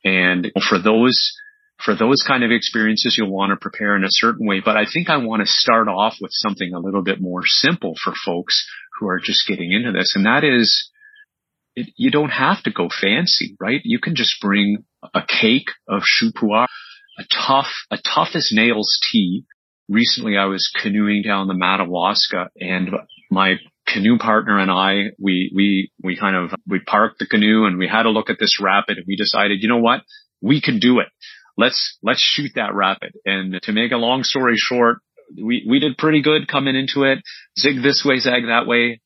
And 0.03 0.51
for 0.69 0.79
those 0.79 1.31
for 1.83 1.95
those 1.95 2.23
kind 2.25 2.43
of 2.43 2.51
experiences, 2.51 3.15
you'll 3.17 3.31
want 3.31 3.51
to 3.51 3.57
prepare 3.57 3.95
in 3.95 4.03
a 4.03 4.09
certain 4.09 4.47
way. 4.47 4.61
But 4.63 4.77
I 4.77 4.85
think 4.91 5.09
I 5.09 5.17
want 5.17 5.41
to 5.41 5.47
start 5.47 5.87
off 5.87 6.15
with 6.21 6.31
something 6.31 6.73
a 6.73 6.79
little 6.79 7.03
bit 7.03 7.19
more 7.19 7.41
simple 7.45 7.93
for 8.01 8.13
folks 8.25 8.65
who 8.99 9.07
are 9.07 9.19
just 9.19 9.47
getting 9.47 9.71
into 9.71 9.91
this. 9.91 10.13
And 10.15 10.25
that 10.25 10.43
is, 10.43 10.89
it, 11.75 11.89
you 11.95 12.11
don't 12.11 12.29
have 12.29 12.63
to 12.63 12.71
go 12.71 12.89
fancy, 12.89 13.55
right? 13.59 13.81
You 13.83 13.99
can 13.99 14.15
just 14.15 14.39
bring 14.41 14.85
a 15.13 15.21
cake 15.21 15.69
of 15.87 16.03
shou 16.05 16.31
pu'er, 16.31 16.65
a 17.19 17.23
tough, 17.31 17.71
a 17.91 17.97
tough 17.97 18.29
as 18.35 18.49
nails 18.51 18.99
tea. 19.11 19.45
Recently 19.89 20.37
I 20.37 20.45
was 20.45 20.71
canoeing 20.81 21.23
down 21.23 21.47
the 21.47 21.53
Madawaska 21.53 22.49
and 22.59 22.89
my 23.29 23.55
canoe 23.85 24.17
partner 24.17 24.59
and 24.59 24.71
I, 24.71 25.11
we, 25.19 25.51
we, 25.53 25.91
we 26.01 26.17
kind 26.17 26.35
of, 26.35 26.57
we 26.67 26.79
parked 26.79 27.19
the 27.19 27.27
canoe 27.27 27.65
and 27.65 27.77
we 27.77 27.87
had 27.87 28.05
a 28.05 28.09
look 28.09 28.29
at 28.29 28.37
this 28.39 28.59
rapid 28.61 28.97
and 28.97 29.05
we 29.07 29.17
decided, 29.17 29.61
you 29.61 29.67
know 29.67 29.77
what? 29.77 30.01
We 30.41 30.61
can 30.61 30.79
do 30.79 30.99
it 30.99 31.07
let's, 31.57 31.97
let's 32.03 32.21
shoot 32.21 32.51
that 32.55 32.73
rapid. 32.73 33.13
And 33.25 33.59
to 33.63 33.71
make 33.71 33.91
a 33.91 33.97
long 33.97 34.23
story 34.23 34.55
short, 34.57 34.99
we, 35.35 35.65
we 35.67 35.79
did 35.79 35.97
pretty 35.97 36.21
good 36.21 36.47
coming 36.47 36.75
into 36.75 37.03
it. 37.03 37.19
Zig 37.59 37.81
this 37.81 38.03
way, 38.05 38.19
zag 38.19 38.43
that 38.47 38.67
way. 38.67 39.01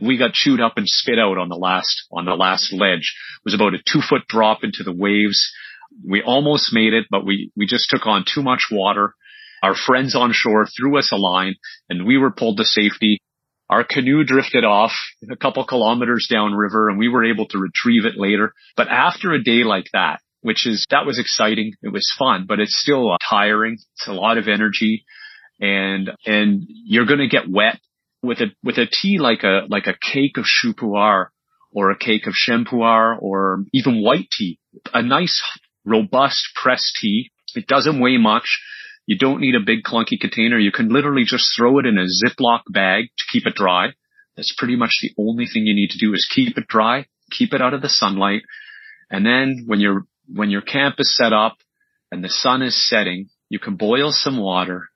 We 0.00 0.18
got 0.18 0.32
chewed 0.32 0.60
up 0.60 0.74
and 0.76 0.86
spit 0.86 1.18
out 1.18 1.38
on 1.38 1.48
the 1.48 1.56
last, 1.56 2.04
on 2.12 2.24
the 2.24 2.34
last 2.34 2.72
ledge. 2.72 3.14
It 3.38 3.44
was 3.44 3.54
about 3.54 3.74
a 3.74 3.78
two 3.90 4.00
foot 4.00 4.26
drop 4.28 4.62
into 4.62 4.82
the 4.82 4.92
waves. 4.92 5.50
We 6.06 6.22
almost 6.22 6.72
made 6.72 6.92
it, 6.92 7.06
but 7.10 7.24
we, 7.24 7.50
we 7.56 7.66
just 7.66 7.88
took 7.90 8.06
on 8.06 8.24
too 8.32 8.42
much 8.42 8.68
water. 8.70 9.14
Our 9.62 9.74
friends 9.74 10.14
on 10.14 10.32
shore 10.32 10.66
threw 10.66 10.98
us 10.98 11.12
a 11.12 11.16
line 11.16 11.56
and 11.88 12.06
we 12.06 12.16
were 12.16 12.30
pulled 12.30 12.58
to 12.58 12.64
safety. 12.64 13.20
Our 13.68 13.84
canoe 13.84 14.24
drifted 14.24 14.64
off 14.64 14.92
a 15.30 15.36
couple 15.36 15.64
kilometers 15.64 16.26
downriver 16.30 16.88
and 16.88 16.98
we 16.98 17.08
were 17.08 17.24
able 17.24 17.46
to 17.48 17.58
retrieve 17.58 18.04
it 18.04 18.18
later. 18.18 18.52
But 18.76 18.88
after 18.88 19.32
a 19.32 19.42
day 19.42 19.64
like 19.64 19.86
that, 19.92 20.20
which 20.42 20.66
is, 20.66 20.86
that 20.90 21.06
was 21.06 21.18
exciting. 21.18 21.74
It 21.82 21.92
was 21.92 22.12
fun, 22.18 22.46
but 22.48 22.60
it's 22.60 22.80
still 22.80 23.12
uh, 23.12 23.18
tiring. 23.28 23.74
It's 23.74 24.08
a 24.08 24.12
lot 24.12 24.38
of 24.38 24.48
energy 24.48 25.04
and, 25.60 26.10
and 26.24 26.64
you're 26.66 27.06
going 27.06 27.20
to 27.20 27.28
get 27.28 27.48
wet 27.48 27.78
with 28.22 28.40
a, 28.40 28.46
with 28.62 28.78
a 28.78 28.86
tea 28.86 29.18
like 29.18 29.42
a, 29.42 29.62
like 29.68 29.86
a 29.86 29.94
cake 30.00 30.36
of 30.36 30.44
shou 30.46 30.74
pu'er 30.74 31.26
or 31.72 31.90
a 31.90 31.98
cake 31.98 32.26
of 32.26 32.34
sheng 32.34 32.66
or 32.72 33.64
even 33.72 34.02
white 34.02 34.28
tea, 34.30 34.58
a 34.92 35.02
nice 35.02 35.42
robust 35.84 36.50
pressed 36.54 36.98
tea. 37.00 37.30
It 37.54 37.66
doesn't 37.66 38.00
weigh 38.00 38.18
much. 38.18 38.60
You 39.06 39.18
don't 39.18 39.40
need 39.40 39.54
a 39.54 39.64
big 39.64 39.82
clunky 39.82 40.20
container. 40.20 40.58
You 40.58 40.72
can 40.72 40.88
literally 40.88 41.24
just 41.24 41.50
throw 41.56 41.78
it 41.78 41.86
in 41.86 41.98
a 41.98 42.06
Ziploc 42.06 42.60
bag 42.68 43.06
to 43.18 43.24
keep 43.32 43.46
it 43.46 43.54
dry. 43.54 43.88
That's 44.36 44.54
pretty 44.56 44.76
much 44.76 44.98
the 45.02 45.12
only 45.18 45.46
thing 45.46 45.66
you 45.66 45.74
need 45.74 45.90
to 45.90 45.98
do 45.98 46.12
is 46.12 46.30
keep 46.32 46.56
it 46.56 46.68
dry, 46.68 47.06
keep 47.30 47.52
it 47.52 47.60
out 47.60 47.74
of 47.74 47.82
the 47.82 47.88
sunlight. 47.88 48.42
And 49.10 49.26
then 49.26 49.64
when 49.66 49.80
you're 49.80 50.04
when 50.32 50.50
your 50.50 50.62
camp 50.62 50.96
is 50.98 51.16
set 51.16 51.32
up 51.32 51.56
and 52.12 52.22
the 52.22 52.28
sun 52.28 52.62
is 52.62 52.88
setting, 52.88 53.30
you 53.48 53.58
can 53.58 53.74
boil 53.74 54.12
some 54.12 54.38
water 54.38 54.88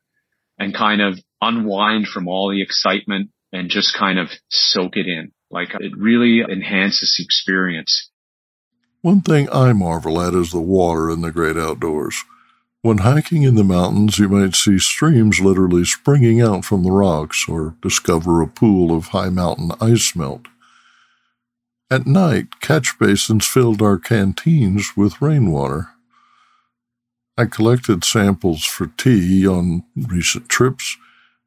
and 0.59 0.73
kind 0.73 1.03
of 1.03 1.19
unwind 1.47 2.09
from 2.09 2.29
all 2.29 2.51
the 2.51 2.63
excitement 2.63 3.31
and 3.53 3.71
just 3.71 3.95
kind 3.95 4.19
of 4.19 4.31
soak 4.51 4.97
it 4.97 5.07
in. 5.07 5.33
Like 5.51 5.75
it 5.79 5.93
really 5.97 6.41
enhances 6.41 7.15
the 7.17 7.25
experience. 7.25 8.11
One 9.03 9.21
thing 9.21 9.49
I 9.53 9.73
marvel 9.73 10.21
at 10.21 10.35
is 10.35 10.51
the 10.51 10.61
water 10.61 11.11
in 11.11 11.21
the 11.21 11.31
great 11.31 11.57
outdoors. 11.57 12.17
When 12.81 12.99
hiking 12.99 13.43
in 13.43 13.55
the 13.55 13.65
mountains, 13.65 14.19
you 14.19 14.29
might 14.29 14.55
see 14.55 14.79
streams 14.79 15.41
literally 15.41 15.85
springing 15.85 16.41
out 16.41 16.65
from 16.65 16.83
the 16.83 16.91
rocks 16.91 17.47
or 17.49 17.77
discover 17.81 18.43
a 18.43 18.47
pool 18.47 18.95
of 18.95 19.09
high 19.09 19.31
mountain 19.31 19.73
ice 19.81 20.15
melt. 20.15 20.47
At 21.91 22.07
night, 22.07 22.61
catch 22.61 22.99
basins 22.99 23.47
filled 23.47 23.81
our 23.81 23.99
canteens 23.99 24.97
with 24.97 25.23
rainwater. 25.23 25.89
I 27.37 27.47
collected 27.47 28.05
samples 28.05 28.65
for 28.65 28.87
tea 28.87 29.47
on 29.47 29.85
recent 29.97 30.49
trips, 30.49 30.97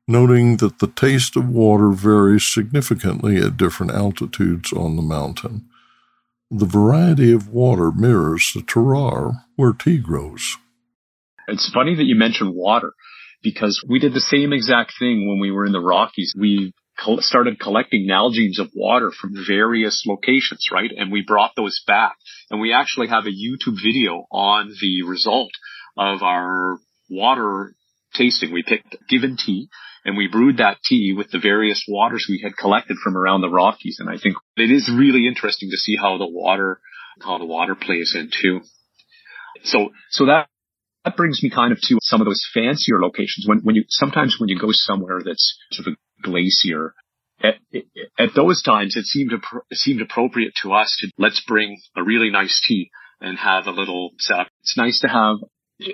noting 0.07 0.57
that 0.57 0.79
the 0.79 0.87
taste 0.87 1.35
of 1.35 1.49
water 1.49 1.91
varies 1.91 2.49
significantly 2.51 3.37
at 3.37 3.57
different 3.57 3.91
altitudes 3.91 4.71
on 4.71 4.95
the 4.95 5.01
mountain. 5.01 5.67
The 6.49 6.65
variety 6.65 7.33
of 7.33 7.49
water 7.49 7.91
mirrors 7.91 8.51
the 8.55 8.61
terroir 8.61 9.43
where 9.57 9.73
tea 9.73 9.97
grows. 9.97 10.57
It's 11.47 11.69
funny 11.73 11.95
that 11.95 12.05
you 12.05 12.15
mentioned 12.15 12.55
water 12.55 12.93
because 13.43 13.83
we 13.87 13.99
did 13.99 14.13
the 14.13 14.21
same 14.21 14.53
exact 14.53 14.93
thing 14.97 15.27
when 15.27 15.39
we 15.39 15.51
were 15.51 15.65
in 15.65 15.73
the 15.73 15.81
Rockies. 15.81 16.33
We 16.37 16.73
started 17.19 17.59
collecting 17.59 18.07
Nalgene's 18.07 18.59
of 18.59 18.71
water 18.73 19.11
from 19.11 19.35
various 19.45 20.05
locations, 20.07 20.69
right? 20.71 20.89
And 20.95 21.11
we 21.11 21.21
brought 21.21 21.51
those 21.55 21.81
back. 21.85 22.15
And 22.49 22.59
we 22.59 22.73
actually 22.73 23.07
have 23.09 23.25
a 23.25 23.29
YouTube 23.29 23.75
video 23.83 24.25
on 24.31 24.73
the 24.81 25.03
result 25.03 25.51
of 25.97 26.23
our 26.23 26.77
water 27.09 27.73
tasting. 28.13 28.51
We 28.51 28.63
picked 28.63 28.95
given 29.09 29.37
tea 29.37 29.69
and 30.07 30.15
we 30.15 30.29
brewed 30.29 30.57
that 30.57 30.77
tea 30.85 31.13
with 31.15 31.31
the 31.31 31.39
various 31.39 31.83
waters 31.85 32.27
we 32.29 32.39
had 32.41 32.55
collected 32.55 32.95
from 33.03 33.17
around 33.17 33.41
the 33.41 33.49
Rockies. 33.49 33.97
And 33.99 34.09
I 34.09 34.17
think 34.17 34.37
it 34.55 34.71
is 34.71 34.89
really 34.89 35.27
interesting 35.27 35.69
to 35.69 35.77
see 35.77 35.97
how 35.97 36.17
the 36.17 36.25
water, 36.25 36.79
how 37.21 37.37
the 37.37 37.45
water 37.45 37.75
plays 37.75 38.15
in 38.15 38.31
too. 38.31 38.61
So, 39.63 39.89
so 40.09 40.27
that, 40.27 40.47
that 41.03 41.17
brings 41.17 41.43
me 41.43 41.49
kind 41.49 41.73
of 41.73 41.81
to 41.81 41.97
some 42.01 42.21
of 42.21 42.25
those 42.25 42.41
fancier 42.53 43.01
locations. 43.01 43.45
When, 43.45 43.59
when 43.59 43.75
you, 43.75 43.83
sometimes 43.89 44.37
when 44.39 44.47
you 44.47 44.57
go 44.57 44.69
somewhere 44.71 45.19
that's 45.23 45.59
sort 45.71 45.89
of 45.89 45.95
glacier. 46.23 46.93
At, 47.43 47.55
at 48.17 48.29
those 48.33 48.63
times, 48.63 48.95
it 48.95 49.05
seemed 49.05 49.31
it 49.33 49.77
seemed 49.77 50.01
appropriate 50.01 50.53
to 50.63 50.73
us 50.73 50.97
to 51.01 51.11
let's 51.19 51.43
bring 51.45 51.77
a 51.95 52.01
really 52.01 52.31
nice 52.31 52.59
tea 52.67 52.89
and 53.21 53.37
have 53.37 53.67
a 53.67 53.71
little. 53.71 54.11
It's 54.15 54.75
nice 54.75 55.01
to 55.01 55.07
have 55.07 55.37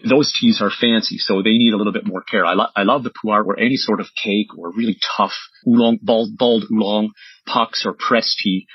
those 0.10 0.34
teas 0.40 0.62
are 0.62 0.70
fancy, 0.70 1.18
so 1.18 1.42
they 1.42 1.58
need 1.58 1.74
a 1.74 1.78
little 1.78 1.92
bit 1.92 2.08
more 2.08 2.24
care. 2.24 2.46
I, 2.46 2.54
lo- 2.54 2.72
I 2.76 2.84
love 2.84 3.04
the 3.04 3.12
pu'er 3.12 3.46
or 3.46 3.60
any 3.60 3.76
sort 3.76 4.00
of 4.00 4.08
cake 4.22 4.58
or 4.58 4.72
really 4.72 4.98
tough 5.18 5.34
oolong, 5.68 6.00
bald, 6.02 6.38
bald 6.38 6.66
oolong 6.72 7.12
pucks 7.46 7.86
or 7.86 7.94
press 7.94 8.36
tea. 8.42 8.66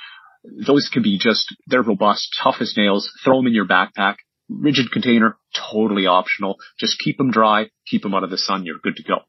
Those 0.67 0.91
can 0.93 1.03
be 1.03 1.19
just, 1.19 1.55
they're 1.67 1.83
robust, 1.83 2.37
tough 2.43 2.57
as 2.61 2.75
nails. 2.77 3.11
Throw 3.25 3.39
them 3.39 3.47
in 3.47 3.55
your 3.55 3.67
backpack. 3.67 4.17
Rigid 4.51 4.91
container, 4.91 5.37
totally 5.73 6.07
optional. 6.07 6.57
Just 6.79 6.99
keep 6.99 7.19
them 7.19 7.31
dry, 7.31 7.69
keep 7.87 8.03
them 8.03 8.15
out 8.15 8.25
of 8.25 8.31
the 8.31 8.39
sun. 8.39 8.65
You're 8.65 8.79
good 8.83 8.97
to 8.97 9.03
go. 9.03 9.21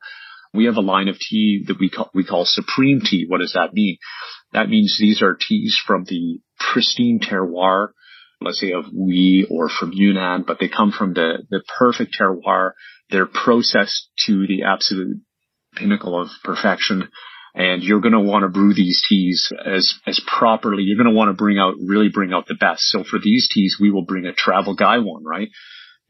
We 0.54 0.66
have 0.66 0.78
a 0.78 0.82
line 0.82 1.08
of 1.08 1.18
tea 1.20 1.64
that 1.68 1.80
we 1.80 1.90
call, 1.90 2.10
we 2.14 2.26
call 2.26 2.44
supreme 2.46 3.02
tea. 3.02 3.26
What 3.28 3.40
does 3.40 3.54
that 3.54 3.74
mean? 3.74 3.98
That 4.52 4.70
means 4.70 4.98
these 5.00 5.22
are 5.22 5.38
teas 5.40 5.78
from 5.86 6.06
the 6.06 6.40
pristine 6.58 7.20
terroir 7.20 7.90
let's 8.42 8.60
say 8.60 8.72
of 8.72 8.86
Hui 8.86 9.46
or 9.50 9.70
from 9.70 9.92
Yunnan, 9.94 10.44
but 10.48 10.58
they 10.60 10.70
come 10.70 10.92
from 10.92 11.14
the, 11.14 11.44
the 11.50 11.62
perfect 11.78 12.18
terroir. 12.20 12.72
They're 13.10 13.26
processed 13.26 14.10
to 14.26 14.48
the 14.48 14.64
absolute 14.64 15.22
pinnacle 15.76 16.20
of 16.20 16.30
perfection. 16.44 17.10
And 17.56 17.84
you're 17.84 18.02
going 18.02 18.14
to 18.14 18.20
want 18.20 18.44
to 18.44 18.50
brew 18.50 18.74
these 18.74 19.04
teas 19.10 19.52
as, 19.66 19.94
as 20.06 20.22
properly. 20.26 20.84
You're 20.84 21.04
going 21.04 21.12
to 21.12 21.18
want 21.18 21.30
to 21.30 21.34
bring 21.34 21.58
out, 21.58 21.74
really 21.84 22.10
bring 22.10 22.32
out 22.32 22.48
the 22.48 22.56
best. 22.56 22.84
So 22.84 23.04
for 23.04 23.20
these 23.20 23.50
teas, 23.52 23.78
we 23.82 23.92
will 23.92 24.06
bring 24.06 24.26
a 24.26 24.34
travel 24.34 24.76
gaiwan, 24.76 25.24
right? 25.26 25.50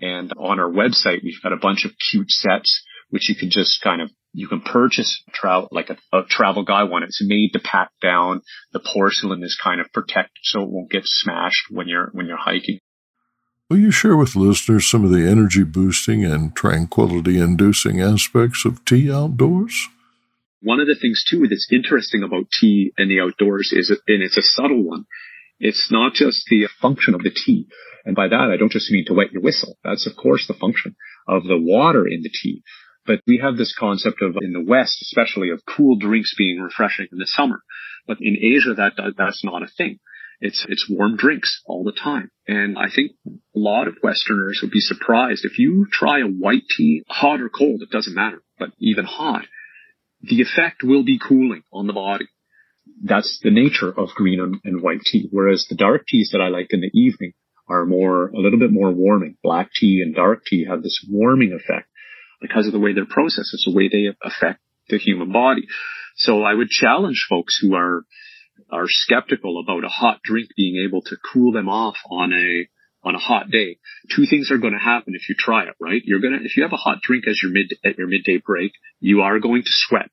And 0.01 0.31
on 0.37 0.59
our 0.59 0.69
website, 0.69 1.23
we've 1.23 1.41
got 1.41 1.53
a 1.53 1.57
bunch 1.57 1.85
of 1.85 1.91
cute 2.11 2.29
sets, 2.29 2.83
which 3.09 3.29
you 3.29 3.35
can 3.35 3.49
just 3.49 3.81
kind 3.81 4.01
of 4.01 4.11
you 4.33 4.47
can 4.47 4.61
purchase 4.61 5.23
travel 5.33 5.69
like 5.71 5.89
a, 5.89 5.97
a, 6.15 6.23
travel 6.23 6.63
gaiwan. 6.63 7.03
It's 7.03 7.23
made 7.25 7.51
to 7.53 7.59
pack 7.59 7.89
down. 8.01 8.41
The 8.73 8.79
porcelain 8.79 9.43
is 9.43 9.59
kind 9.61 9.81
of 9.81 9.91
protected 9.91 10.39
so 10.43 10.61
it 10.61 10.69
won't 10.69 10.91
get 10.91 11.03
smashed 11.05 11.65
when 11.71 11.87
you're 11.87 12.09
when 12.13 12.27
you're 12.27 12.37
hiking. 12.37 12.79
Will 13.69 13.79
you 13.79 13.91
share 13.91 14.17
with 14.17 14.35
listeners 14.35 14.89
some 14.89 15.05
of 15.05 15.11
the 15.11 15.29
energy 15.29 15.63
boosting 15.63 16.25
and 16.25 16.55
tranquility 16.55 17.39
inducing 17.39 18.01
aspects 18.01 18.65
of 18.65 18.83
tea 18.83 19.11
outdoors? 19.11 19.87
One 20.61 20.79
of 20.79 20.87
the 20.87 20.97
things 20.99 21.23
too 21.29 21.47
that's 21.47 21.69
interesting 21.71 22.23
about 22.23 22.49
tea 22.59 22.91
in 22.97 23.07
the 23.09 23.21
outdoors 23.21 23.71
is, 23.71 23.89
and 23.89 24.23
it's 24.23 24.37
a 24.37 24.41
subtle 24.41 24.83
one, 24.83 25.05
it's 25.59 25.89
not 25.91 26.13
just 26.13 26.45
the 26.49 26.67
function 26.81 27.13
of 27.13 27.21
the 27.21 27.31
tea. 27.31 27.67
And 28.05 28.15
by 28.15 28.27
that, 28.27 28.49
I 28.51 28.57
don't 28.57 28.71
just 28.71 28.91
mean 28.91 29.05
to 29.05 29.13
wet 29.13 29.31
your 29.31 29.41
whistle. 29.41 29.77
That's 29.83 30.07
of 30.07 30.15
course 30.15 30.47
the 30.47 30.53
function 30.55 30.95
of 31.27 31.43
the 31.43 31.59
water 31.59 32.07
in 32.07 32.23
the 32.23 32.29
tea. 32.29 32.63
But 33.09 33.21
we 33.25 33.39
have 33.41 33.57
this 33.57 33.75
concept 33.75 34.21
of, 34.21 34.37
in 34.39 34.53
the 34.53 34.63
West, 34.63 35.01
especially 35.01 35.49
of 35.49 35.65
cool 35.65 35.97
drinks 35.97 36.35
being 36.37 36.59
refreshing 36.59 37.07
in 37.11 37.17
the 37.17 37.25
summer. 37.25 37.63
But 38.05 38.17
in 38.21 38.37
Asia, 38.37 38.75
that, 38.75 38.91
that's 39.17 39.43
not 39.43 39.63
a 39.63 39.67
thing. 39.67 39.97
It's, 40.39 40.63
it's 40.69 40.87
warm 40.87 41.17
drinks 41.17 41.63
all 41.65 41.83
the 41.83 41.91
time. 41.91 42.29
And 42.47 42.77
I 42.77 42.85
think 42.95 43.13
a 43.25 43.31
lot 43.55 43.87
of 43.87 43.97
Westerners 44.03 44.59
would 44.61 44.69
be 44.69 44.79
surprised 44.79 45.43
if 45.43 45.57
you 45.57 45.87
try 45.91 46.19
a 46.19 46.27
white 46.27 46.61
tea, 46.77 47.01
hot 47.09 47.41
or 47.41 47.49
cold, 47.49 47.81
it 47.81 47.89
doesn't 47.89 48.13
matter, 48.13 48.43
but 48.59 48.73
even 48.77 49.05
hot, 49.05 49.45
the 50.21 50.41
effect 50.41 50.83
will 50.83 51.03
be 51.03 51.17
cooling 51.17 51.63
on 51.73 51.87
the 51.87 51.93
body. 51.93 52.27
That's 53.03 53.39
the 53.41 53.49
nature 53.49 53.89
of 53.89 54.09
green 54.09 54.61
and, 54.63 54.83
white 54.83 55.01
tea. 55.01 55.29
Whereas 55.31 55.65
the 55.67 55.75
dark 55.75 56.05
teas 56.07 56.29
that 56.33 56.41
I 56.41 56.49
like 56.49 56.67
in 56.69 56.81
the 56.81 56.91
evening 56.93 57.33
are 57.67 57.87
more, 57.87 58.27
a 58.27 58.37
little 58.37 58.59
bit 58.59 58.71
more 58.71 58.91
warming. 58.91 59.37
Black 59.41 59.71
tea 59.73 60.03
and 60.05 60.13
dark 60.13 60.45
tea 60.45 60.67
have 60.69 60.83
this 60.83 61.03
warming 61.09 61.53
effect 61.53 61.88
because 62.41 62.67
of 62.67 62.73
the 62.73 62.79
way 62.79 62.93
they're 62.93 63.05
processed. 63.05 63.53
It's 63.53 63.65
the 63.65 63.75
way 63.75 63.89
they 63.89 64.07
affect 64.23 64.59
the 64.89 64.97
human 64.97 65.31
body. 65.31 65.67
So 66.15 66.43
I 66.43 66.53
would 66.53 66.69
challenge 66.69 67.25
folks 67.29 67.57
who 67.61 67.75
are 67.75 68.03
are 68.71 68.87
skeptical 68.87 69.61
about 69.63 69.85
a 69.85 69.89
hot 69.89 70.19
drink 70.23 70.49
being 70.55 70.83
able 70.85 71.01
to 71.01 71.15
cool 71.33 71.53
them 71.53 71.69
off 71.69 71.95
on 72.09 72.33
a 72.33 72.67
on 73.07 73.15
a 73.15 73.19
hot 73.19 73.49
day. 73.49 73.77
Two 74.13 74.25
things 74.25 74.51
are 74.51 74.57
going 74.57 74.73
to 74.73 74.79
happen 74.79 75.15
if 75.15 75.29
you 75.29 75.35
try 75.37 75.63
it, 75.63 75.75
right? 75.79 76.01
You're 76.03 76.19
going 76.19 76.37
to 76.37 76.45
if 76.45 76.57
you 76.57 76.63
have 76.63 76.73
a 76.73 76.77
hot 76.77 77.01
drink 77.01 77.25
as 77.27 77.39
your 77.41 77.51
mid 77.51 77.73
at 77.85 77.97
your 77.97 78.07
midday 78.07 78.41
break, 78.45 78.73
you 78.99 79.21
are 79.21 79.39
going 79.39 79.63
to 79.63 79.69
sweat. 79.71 80.09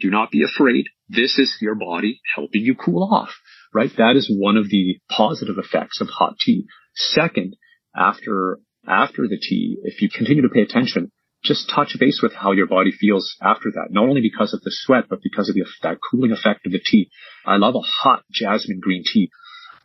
Do 0.00 0.10
not 0.10 0.30
be 0.30 0.42
afraid. 0.42 0.86
This 1.08 1.38
is 1.38 1.58
your 1.60 1.74
body 1.74 2.20
helping 2.34 2.62
you 2.62 2.74
cool 2.74 3.08
off, 3.12 3.34
right? 3.74 3.90
That 3.98 4.16
is 4.16 4.32
one 4.34 4.56
of 4.56 4.70
the 4.70 4.98
positive 5.10 5.56
effects 5.58 6.00
of 6.00 6.08
hot 6.08 6.36
tea. 6.40 6.66
Second, 6.94 7.56
after 7.94 8.58
after 8.88 9.28
the 9.28 9.38
tea, 9.38 9.76
if 9.82 10.00
you 10.00 10.08
continue 10.08 10.42
to 10.42 10.48
pay 10.48 10.62
attention, 10.62 11.12
just 11.42 11.70
touch 11.74 11.96
base 11.98 12.20
with 12.22 12.34
how 12.34 12.52
your 12.52 12.66
body 12.66 12.92
feels 12.92 13.36
after 13.40 13.70
that, 13.70 13.88
not 13.90 14.08
only 14.08 14.20
because 14.20 14.52
of 14.52 14.60
the 14.60 14.70
sweat, 14.72 15.04
but 15.08 15.22
because 15.22 15.48
of 15.48 15.54
the, 15.54 15.64
that 15.82 15.98
cooling 16.10 16.32
effect 16.32 16.66
of 16.66 16.72
the 16.72 16.80
tea. 16.84 17.10
I 17.46 17.56
love 17.56 17.74
a 17.74 17.80
hot 17.80 18.24
jasmine 18.30 18.80
green 18.80 19.04
tea. 19.10 19.30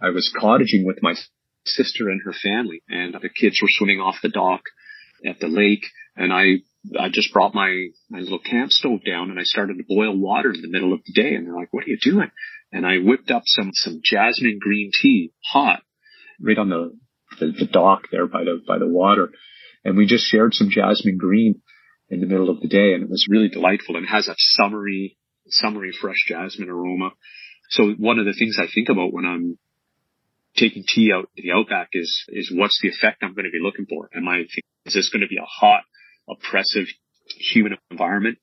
I 0.01 0.09
was 0.09 0.33
cottaging 0.37 0.85
with 0.85 1.01
my 1.01 1.15
sister 1.65 2.09
and 2.09 2.21
her 2.25 2.33
family 2.33 2.81
and 2.89 3.13
the 3.13 3.29
kids 3.29 3.59
were 3.61 3.69
swimming 3.69 3.99
off 3.99 4.17
the 4.21 4.29
dock 4.29 4.61
at 5.25 5.39
the 5.39 5.47
lake 5.47 5.85
and 6.15 6.31
I, 6.31 6.57
I 6.99 7.09
just 7.09 7.33
brought 7.33 7.55
my, 7.55 7.87
my 8.09 8.19
little 8.19 8.39
camp 8.39 8.71
stove 8.71 9.03
down 9.05 9.31
and 9.31 9.39
I 9.39 9.43
started 9.43 9.77
to 9.77 9.83
boil 9.87 10.15
water 10.15 10.51
in 10.51 10.61
the 10.61 10.69
middle 10.69 10.93
of 10.93 10.99
the 11.05 11.13
day 11.13 11.33
and 11.33 11.47
they're 11.47 11.55
like, 11.55 11.73
what 11.73 11.85
are 11.85 11.89
you 11.89 11.97
doing? 11.99 12.29
And 12.71 12.85
I 12.85 12.97
whipped 12.97 13.31
up 13.31 13.43
some, 13.45 13.71
some 13.73 14.01
jasmine 14.03 14.59
green 14.61 14.91
tea 15.01 15.31
hot 15.43 15.81
right 16.39 16.57
on 16.57 16.69
the, 16.69 16.97
the, 17.39 17.51
the 17.51 17.65
dock 17.65 18.09
there 18.11 18.27
by 18.27 18.43
the, 18.43 18.61
by 18.67 18.77
the 18.77 18.87
water 18.87 19.31
and 19.85 19.95
we 19.95 20.07
just 20.07 20.25
shared 20.25 20.53
some 20.53 20.69
jasmine 20.69 21.17
green 21.17 21.61
in 22.09 22.19
the 22.19 22.25
middle 22.25 22.49
of 22.49 22.59
the 22.59 22.67
day 22.67 22.93
and 22.93 23.03
it 23.03 23.09
was 23.09 23.27
really 23.29 23.47
delightful 23.47 23.95
and 23.95 24.07
has 24.07 24.25
that 24.25 24.35
summery, 24.37 25.17
summery 25.47 25.91
fresh 25.93 26.25
jasmine 26.27 26.69
aroma. 26.69 27.11
So 27.69 27.91
one 27.97 28.19
of 28.19 28.25
the 28.25 28.33
things 28.33 28.57
I 28.59 28.67
think 28.73 28.89
about 28.89 29.13
when 29.13 29.25
I'm 29.25 29.57
taking 30.57 30.83
tea 30.87 31.11
out 31.13 31.29
to 31.35 31.41
the 31.41 31.51
outback 31.51 31.89
is, 31.93 32.25
is 32.29 32.51
what's 32.53 32.79
the 32.81 32.89
effect 32.89 33.21
I'm 33.21 33.33
going 33.33 33.45
to 33.45 33.51
be 33.51 33.63
looking 33.63 33.85
for? 33.85 34.09
Am 34.15 34.27
I, 34.27 34.39
is 34.85 34.93
this 34.93 35.09
going 35.09 35.21
to 35.21 35.27
be 35.27 35.37
a 35.37 35.45
hot, 35.45 35.83
oppressive, 36.29 36.85
humid 37.37 37.73
environment? 37.91 38.39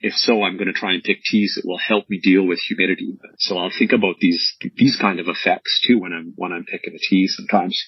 If 0.00 0.14
so, 0.14 0.42
I'm 0.42 0.56
going 0.56 0.68
to 0.68 0.72
try 0.72 0.92
and 0.92 1.02
pick 1.02 1.18
teas 1.22 1.54
that 1.56 1.68
will 1.68 1.78
help 1.78 2.08
me 2.08 2.20
deal 2.22 2.46
with 2.46 2.58
humidity. 2.58 3.18
So 3.38 3.58
I'll 3.58 3.70
think 3.76 3.92
about 3.92 4.16
these, 4.18 4.56
these 4.76 4.96
kind 4.98 5.20
of 5.20 5.28
effects 5.28 5.80
too 5.86 5.98
when 5.98 6.12
I'm, 6.12 6.32
when 6.36 6.52
I'm 6.52 6.64
picking 6.64 6.94
a 6.94 6.98
tea 6.98 7.26
sometimes 7.28 7.78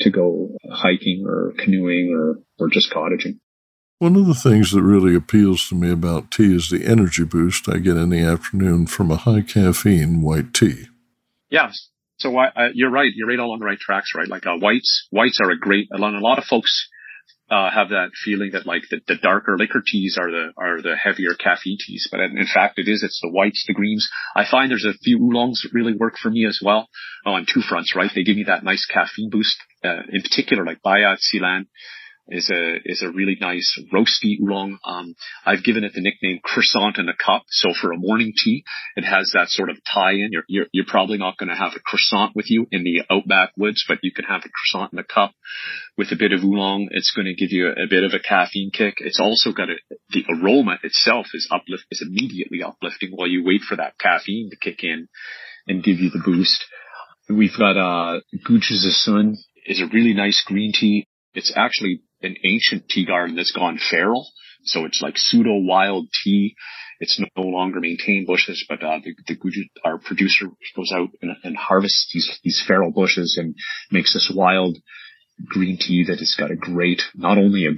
to 0.00 0.10
go 0.10 0.56
hiking 0.70 1.24
or 1.26 1.54
canoeing 1.58 2.14
or, 2.14 2.38
or 2.58 2.68
just 2.70 2.92
cottaging. 2.92 3.40
One 3.98 4.14
of 4.14 4.26
the 4.26 4.34
things 4.34 4.72
that 4.72 4.82
really 4.82 5.16
appeals 5.16 5.66
to 5.68 5.74
me 5.74 5.90
about 5.90 6.30
tea 6.30 6.54
is 6.54 6.68
the 6.68 6.84
energy 6.84 7.24
boost 7.24 7.68
I 7.68 7.78
get 7.78 7.96
in 7.96 8.10
the 8.10 8.20
afternoon 8.20 8.86
from 8.86 9.10
a 9.10 9.16
high 9.16 9.40
caffeine 9.40 10.20
white 10.20 10.52
tea. 10.52 10.86
Yes. 11.50 11.88
So 12.18 12.36
I, 12.36 12.70
you're 12.74 12.90
right. 12.90 13.10
You're 13.14 13.28
right 13.28 13.38
all 13.38 13.52
on 13.52 13.58
the 13.58 13.64
right 13.64 13.78
tracks, 13.78 14.12
right? 14.14 14.28
Like 14.28 14.46
uh, 14.46 14.56
whites, 14.58 15.06
whites 15.10 15.40
are 15.42 15.50
a 15.50 15.58
great. 15.58 15.88
A 15.92 15.98
lot 15.98 16.38
of 16.38 16.44
folks 16.44 16.88
uh, 17.50 17.70
have 17.70 17.90
that 17.90 18.10
feeling 18.24 18.50
that 18.52 18.66
like 18.66 18.82
the, 18.90 19.00
the, 19.06 19.14
darker 19.14 19.56
liquor 19.56 19.82
teas 19.84 20.18
are 20.20 20.30
the 20.30 20.52
are 20.56 20.82
the 20.82 20.96
heavier 20.96 21.34
caffeine 21.34 21.78
teas, 21.78 22.08
but 22.10 22.18
in, 22.20 22.46
fact 22.52 22.78
it 22.78 22.88
is. 22.88 23.02
It's 23.04 23.20
the 23.22 23.30
whites, 23.30 23.64
the 23.66 23.74
greens. 23.74 24.08
I 24.34 24.44
find 24.50 24.70
there's 24.70 24.84
a 24.84 24.98
few 25.04 25.18
oolongs 25.18 25.62
that 25.62 25.72
really 25.72 25.94
work 25.94 26.14
for 26.20 26.30
me 26.30 26.44
as 26.44 26.60
well. 26.62 26.88
Oh, 27.24 27.32
on 27.32 27.46
two 27.46 27.60
fronts, 27.60 27.94
right? 27.94 28.10
They 28.12 28.24
give 28.24 28.36
me 28.36 28.44
that 28.48 28.64
nice 28.64 28.86
caffeine 28.86 29.30
boost. 29.30 29.56
Uh, 29.84 30.02
in 30.10 30.22
particular, 30.22 30.64
like 30.64 30.82
Bayat 30.84 31.18
Ceylon 31.20 31.66
is 32.28 32.50
a 32.50 32.76
is 32.84 33.02
a 33.02 33.10
really 33.10 33.36
nice 33.40 33.78
roasty 33.92 34.40
oolong. 34.42 34.78
Um, 34.84 35.14
I've 35.44 35.62
given 35.62 35.84
it 35.84 35.92
the 35.94 36.00
nickname 36.00 36.40
croissant 36.42 36.98
in 36.98 37.08
a 37.08 37.14
cup. 37.14 37.44
So 37.48 37.72
for 37.72 37.92
a 37.92 37.98
morning 37.98 38.32
tea, 38.36 38.64
it 38.96 39.04
has 39.04 39.30
that 39.34 39.48
sort 39.48 39.70
of 39.70 39.76
tie-in. 39.92 40.30
You're 40.32 40.44
you're, 40.48 40.66
you're 40.72 40.86
probably 40.88 41.18
not 41.18 41.38
going 41.38 41.48
to 41.48 41.54
have 41.54 41.72
a 41.76 41.80
croissant 41.80 42.32
with 42.34 42.50
you 42.50 42.66
in 42.70 42.84
the 42.84 43.02
outback 43.10 43.52
woods, 43.56 43.84
but 43.86 43.98
you 44.02 44.12
can 44.12 44.24
have 44.24 44.42
a 44.44 44.48
croissant 44.48 44.92
in 44.92 44.98
a 44.98 45.04
cup 45.04 45.32
with 45.96 46.10
a 46.12 46.16
bit 46.16 46.32
of 46.32 46.42
oolong. 46.42 46.88
It's 46.90 47.12
going 47.14 47.26
to 47.26 47.34
give 47.34 47.52
you 47.52 47.68
a, 47.68 47.84
a 47.84 47.88
bit 47.88 48.04
of 48.04 48.12
a 48.12 48.18
caffeine 48.18 48.70
kick. 48.72 48.94
It's 48.98 49.20
also 49.20 49.52
got 49.52 49.70
a 49.70 49.76
the 50.10 50.24
aroma 50.28 50.78
itself 50.82 51.26
is 51.34 51.48
uplift 51.50 51.84
is 51.90 52.02
immediately 52.06 52.62
uplifting 52.62 53.10
while 53.12 53.28
you 53.28 53.44
wait 53.44 53.62
for 53.62 53.76
that 53.76 53.98
caffeine 53.98 54.50
to 54.50 54.56
kick 54.56 54.82
in 54.82 55.08
and 55.68 55.82
give 55.82 55.98
you 55.98 56.10
the 56.10 56.22
boost. 56.24 56.64
We've 57.28 57.56
got 57.56 57.76
uh 57.76 58.20
Sun 58.42 59.36
is 59.66 59.80
a 59.80 59.86
really 59.86 60.14
nice 60.14 60.42
green 60.46 60.72
tea. 60.72 61.08
It's 61.34 61.52
actually 61.54 62.02
an 62.22 62.36
ancient 62.44 62.88
tea 62.88 63.04
garden 63.04 63.36
that's 63.36 63.52
gone 63.52 63.78
feral. 63.78 64.28
So 64.64 64.84
it's 64.84 65.00
like 65.02 65.14
pseudo 65.16 65.58
wild 65.60 66.08
tea. 66.24 66.56
It's 66.98 67.20
no 67.20 67.42
longer 67.42 67.78
maintained 67.80 68.26
bushes, 68.26 68.64
but 68.68 68.82
uh, 68.82 69.00
the, 69.04 69.14
the 69.26 69.68
our 69.84 69.98
producer 69.98 70.46
goes 70.74 70.92
out 70.94 71.10
and, 71.20 71.32
and 71.44 71.56
harvests 71.56 72.10
these 72.12 72.38
these 72.42 72.62
feral 72.66 72.90
bushes 72.90 73.36
and 73.38 73.54
makes 73.90 74.14
this 74.14 74.32
wild 74.34 74.78
green 75.44 75.76
tea 75.78 76.04
that 76.08 76.18
has 76.18 76.34
got 76.38 76.50
a 76.50 76.56
great, 76.56 77.02
not 77.14 77.38
only 77.38 77.66
a 77.66 77.74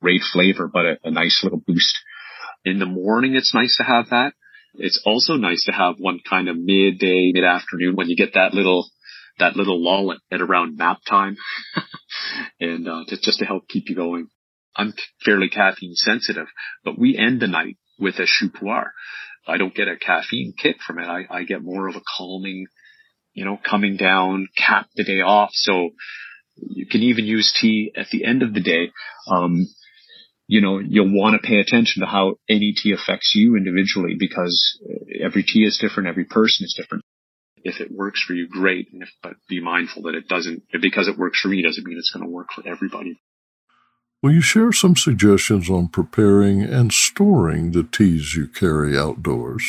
great 0.00 0.22
flavor, 0.32 0.70
but 0.72 0.84
a, 0.86 0.98
a 1.04 1.10
nice 1.10 1.40
little 1.42 1.60
boost. 1.64 1.98
In 2.64 2.78
the 2.78 2.86
morning, 2.86 3.34
it's 3.34 3.54
nice 3.54 3.76
to 3.78 3.84
have 3.84 4.10
that. 4.10 4.32
It's 4.74 5.02
also 5.04 5.34
nice 5.34 5.64
to 5.64 5.72
have 5.72 5.96
one 5.98 6.20
kind 6.28 6.48
of 6.48 6.56
midday, 6.56 7.32
mid 7.32 7.44
afternoon 7.44 7.96
when 7.96 8.08
you 8.08 8.16
get 8.16 8.34
that 8.34 8.54
little 8.54 8.88
that 9.38 9.56
little 9.56 9.82
lull 9.82 10.12
at, 10.12 10.18
at 10.32 10.40
around 10.40 10.76
nap 10.76 10.98
time, 11.08 11.36
and 12.60 12.88
uh, 12.88 13.04
to, 13.08 13.16
just 13.20 13.38
to 13.40 13.44
help 13.44 13.68
keep 13.68 13.88
you 13.88 13.96
going. 13.96 14.28
I'm 14.76 14.94
fairly 15.24 15.48
caffeine 15.48 15.94
sensitive, 15.94 16.46
but 16.84 16.98
we 16.98 17.16
end 17.18 17.40
the 17.40 17.48
night 17.48 17.76
with 17.98 18.16
a 18.20 18.26
shou 18.26 18.50
pu'er. 18.50 18.90
I 19.46 19.56
don't 19.56 19.74
get 19.74 19.88
a 19.88 19.96
caffeine 19.96 20.54
kick 20.56 20.76
from 20.86 20.98
it. 20.98 21.06
I, 21.06 21.26
I 21.30 21.44
get 21.44 21.62
more 21.62 21.88
of 21.88 21.96
a 21.96 22.02
calming, 22.16 22.66
you 23.32 23.44
know, 23.44 23.58
coming 23.68 23.96
down, 23.96 24.48
cap 24.56 24.88
the 24.94 25.04
day 25.04 25.20
off. 25.20 25.50
So 25.52 25.90
You 26.56 26.86
can 26.86 27.02
even 27.02 27.24
use 27.24 27.52
tea 27.58 27.92
at 27.96 28.08
the 28.10 28.24
end 28.24 28.42
of 28.42 28.54
the 28.54 28.60
day. 28.60 28.92
Um, 29.30 29.66
you 30.46 30.60
know, 30.60 30.78
you'll 30.78 31.14
want 31.14 31.40
to 31.40 31.46
pay 31.46 31.58
attention 31.60 32.02
to 32.02 32.06
how 32.06 32.36
any 32.48 32.74
tea 32.76 32.92
affects 32.92 33.32
you 33.34 33.56
individually 33.56 34.16
because 34.18 34.80
every 35.22 35.42
tea 35.42 35.64
is 35.64 35.78
different, 35.80 36.08
every 36.08 36.24
person 36.24 36.64
is 36.64 36.74
different. 36.76 37.04
If 37.64 37.80
it 37.80 37.90
works 37.90 38.22
for 38.22 38.34
you, 38.34 38.48
great. 38.48 38.88
If, 38.92 39.10
but 39.22 39.34
be 39.48 39.60
mindful 39.60 40.02
that 40.02 40.14
it 40.14 40.28
doesn't, 40.28 40.62
because 40.80 41.08
it 41.08 41.18
works 41.18 41.40
for 41.40 41.48
me 41.48 41.62
doesn't 41.62 41.86
mean 41.86 41.98
it's 41.98 42.10
going 42.10 42.24
to 42.24 42.30
work 42.30 42.48
for 42.54 42.66
everybody. 42.66 43.20
Will 44.22 44.32
you 44.32 44.40
share 44.40 44.72
some 44.72 44.96
suggestions 44.96 45.70
on 45.70 45.88
preparing 45.88 46.62
and 46.62 46.92
storing 46.92 47.70
the 47.70 47.84
teas 47.84 48.34
you 48.34 48.48
carry 48.48 48.98
outdoors? 48.98 49.64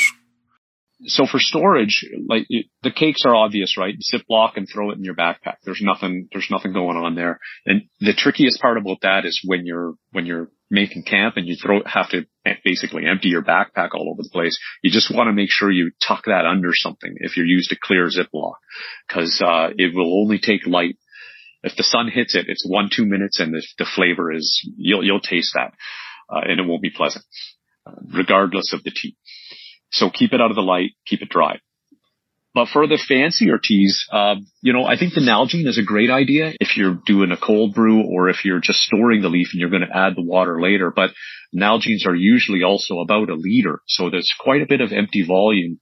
So 1.05 1.25
for 1.25 1.39
storage, 1.39 2.05
like 2.27 2.45
the 2.83 2.91
cakes 2.91 3.21
are 3.25 3.35
obvious, 3.35 3.77
right? 3.77 3.95
Ziploc 4.13 4.57
and 4.57 4.67
throw 4.67 4.91
it 4.91 4.97
in 4.97 5.03
your 5.03 5.15
backpack. 5.15 5.55
There's 5.63 5.81
nothing, 5.81 6.27
there's 6.31 6.49
nothing 6.51 6.73
going 6.73 6.97
on 6.97 7.15
there. 7.15 7.39
And 7.65 7.83
the 8.01 8.13
trickiest 8.13 8.59
part 8.61 8.77
about 8.77 9.01
that 9.01 9.25
is 9.25 9.41
when 9.45 9.65
you're, 9.65 9.93
when 10.11 10.25
you're 10.25 10.49
making 10.69 11.03
camp 11.03 11.37
and 11.37 11.47
you 11.47 11.55
throw, 11.55 11.81
have 11.85 12.09
to 12.09 12.25
basically 12.65 13.05
empty 13.05 13.29
your 13.29 13.43
backpack 13.43 13.89
all 13.93 14.09
over 14.11 14.23
the 14.23 14.29
place. 14.31 14.59
You 14.83 14.91
just 14.91 15.13
want 15.13 15.27
to 15.27 15.33
make 15.33 15.49
sure 15.49 15.71
you 15.71 15.91
tuck 16.05 16.25
that 16.25 16.45
under 16.45 16.71
something 16.73 17.15
if 17.17 17.37
you're 17.37 17.45
used 17.45 17.69
to 17.69 17.77
clear 17.81 18.07
Ziploc 18.07 18.55
because, 19.07 19.41
uh, 19.41 19.69
it 19.77 19.95
will 19.95 20.21
only 20.21 20.39
take 20.39 20.67
light 20.67 20.97
if 21.63 21.75
the 21.75 21.83
sun 21.83 22.09
hits 22.09 22.35
it, 22.35 22.45
it's 22.47 22.65
one, 22.67 22.89
two 22.93 23.05
minutes 23.05 23.39
and 23.39 23.53
the, 23.53 23.65
the 23.77 23.85
flavor 23.95 24.31
is, 24.31 24.61
you'll, 24.77 25.03
you'll 25.03 25.19
taste 25.19 25.53
that, 25.55 25.73
uh, 26.29 26.41
and 26.43 26.59
it 26.59 26.65
won't 26.65 26.81
be 26.81 26.89
pleasant, 26.89 27.25
uh, 27.85 27.95
regardless 28.13 28.73
of 28.73 28.83
the 28.83 28.91
tea. 28.91 29.17
So 29.91 30.09
keep 30.09 30.33
it 30.33 30.41
out 30.41 30.51
of 30.51 30.55
the 30.55 30.61
light, 30.61 30.91
keep 31.05 31.21
it 31.21 31.29
dry. 31.29 31.59
But 32.53 32.69
for 32.69 32.87
the 32.87 32.97
fancier 33.07 33.59
teas, 33.59 34.07
uh, 34.11 34.35
you 34.61 34.73
know, 34.73 34.83
I 34.83 34.97
think 34.97 35.13
the 35.13 35.21
Nalgene 35.21 35.67
is 35.67 35.77
a 35.77 35.83
great 35.83 36.09
idea 36.09 36.53
if 36.59 36.77
you're 36.77 36.99
doing 37.05 37.31
a 37.31 37.37
cold 37.37 37.75
brew 37.75 38.03
or 38.03 38.27
if 38.29 38.43
you're 38.43 38.59
just 38.59 38.79
storing 38.79 39.21
the 39.21 39.29
leaf 39.29 39.49
and 39.53 39.61
you're 39.61 39.69
going 39.69 39.87
to 39.87 39.97
add 39.97 40.15
the 40.15 40.23
water 40.23 40.59
later. 40.59 40.91
But 40.93 41.11
Nalgenes 41.55 42.07
are 42.07 42.15
usually 42.15 42.63
also 42.63 42.99
about 42.99 43.29
a 43.29 43.35
liter. 43.35 43.81
So 43.87 44.09
there's 44.09 44.33
quite 44.39 44.63
a 44.63 44.67
bit 44.67 44.81
of 44.81 44.91
empty 44.91 45.23
volume 45.25 45.79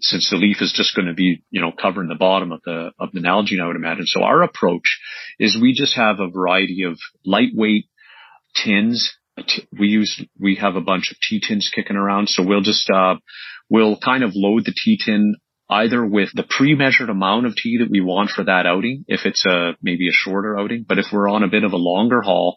since 0.00 0.28
the 0.30 0.36
leaf 0.36 0.58
is 0.60 0.72
just 0.72 0.94
going 0.94 1.06
to 1.08 1.14
be, 1.14 1.44
you 1.50 1.60
know, 1.60 1.72
covering 1.72 2.08
the 2.08 2.14
bottom 2.14 2.52
of 2.52 2.62
the, 2.64 2.90
of 2.98 3.10
the 3.12 3.20
Nalgene, 3.20 3.60
I 3.62 3.66
would 3.66 3.76
imagine. 3.76 4.06
So 4.06 4.22
our 4.22 4.42
approach 4.42 5.00
is 5.38 5.58
we 5.60 5.72
just 5.72 5.96
have 5.96 6.20
a 6.20 6.28
variety 6.28 6.84
of 6.84 6.98
lightweight 7.24 7.86
tins. 8.54 9.16
We 9.78 9.88
use, 9.88 10.22
we 10.38 10.56
have 10.56 10.76
a 10.76 10.80
bunch 10.80 11.10
of 11.10 11.18
tea 11.20 11.40
tins 11.40 11.70
kicking 11.74 11.96
around. 11.96 12.28
So 12.28 12.42
we'll 12.42 12.62
just, 12.62 12.88
uh, 12.90 13.16
we'll 13.68 13.98
kind 13.98 14.24
of 14.24 14.32
load 14.34 14.64
the 14.64 14.74
tea 14.74 14.98
tin 15.04 15.36
either 15.70 16.04
with 16.04 16.30
the 16.34 16.46
pre-measured 16.48 17.10
amount 17.10 17.46
of 17.46 17.54
tea 17.54 17.78
that 17.78 17.90
we 17.90 18.00
want 18.00 18.30
for 18.30 18.44
that 18.44 18.66
outing, 18.66 19.04
if 19.06 19.26
it's 19.26 19.44
a, 19.46 19.72
maybe 19.82 20.08
a 20.08 20.12
shorter 20.12 20.58
outing. 20.58 20.84
But 20.88 20.98
if 20.98 21.06
we're 21.12 21.28
on 21.28 21.42
a 21.42 21.48
bit 21.48 21.64
of 21.64 21.72
a 21.72 21.76
longer 21.76 22.22
haul, 22.22 22.56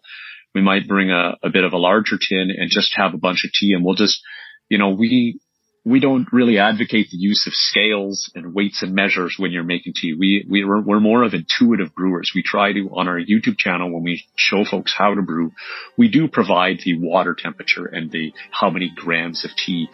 we 0.56 0.62
might 0.62 0.88
bring 0.88 1.12
a, 1.12 1.34
a 1.44 1.50
bit 1.50 1.64
of 1.64 1.74
a 1.74 1.78
larger 1.78 2.18
tin 2.18 2.50
and 2.56 2.70
just 2.70 2.94
have 2.96 3.14
a 3.14 3.18
bunch 3.18 3.44
of 3.46 3.52
tea 3.52 3.74
and 3.74 3.84
we'll 3.84 3.96
just, 3.96 4.22
you 4.70 4.78
know, 4.78 4.90
we, 4.90 5.40
we 5.84 6.00
don't 6.00 6.28
really 6.32 6.60
advocate 6.60 7.10
the 7.10 7.18
use 7.18 7.48
of 7.48 7.54
scales 7.54 8.32
and 8.36 8.54
weights 8.54 8.84
and 8.84 8.94
measures 8.94 9.36
when 9.40 9.52
you're 9.52 9.64
making 9.64 9.94
tea. 9.96 10.14
We, 10.14 10.46
we 10.48 10.64
we're, 10.64 10.82
we're 10.82 11.00
more 11.00 11.24
of 11.24 11.34
intuitive 11.34 11.96
brewers. 11.96 12.32
We 12.36 12.44
try 12.44 12.72
to, 12.74 12.90
on 12.94 13.08
our 13.08 13.20
YouTube 13.20 13.58
channel, 13.58 13.92
when 13.92 14.04
we 14.04 14.24
show 14.36 14.64
folks 14.64 14.94
how 14.96 15.16
to 15.16 15.22
brew, 15.24 15.52
we 15.98 16.08
do 16.08 16.28
provide 16.28 16.82
the 16.86 17.00
water 17.00 17.36
temperature 17.38 17.86
and 17.86 18.12
the, 18.12 18.32
how 18.52 18.70
many 18.70 18.92
grams 18.96 19.44
of 19.44 19.52
tea, 19.56 19.90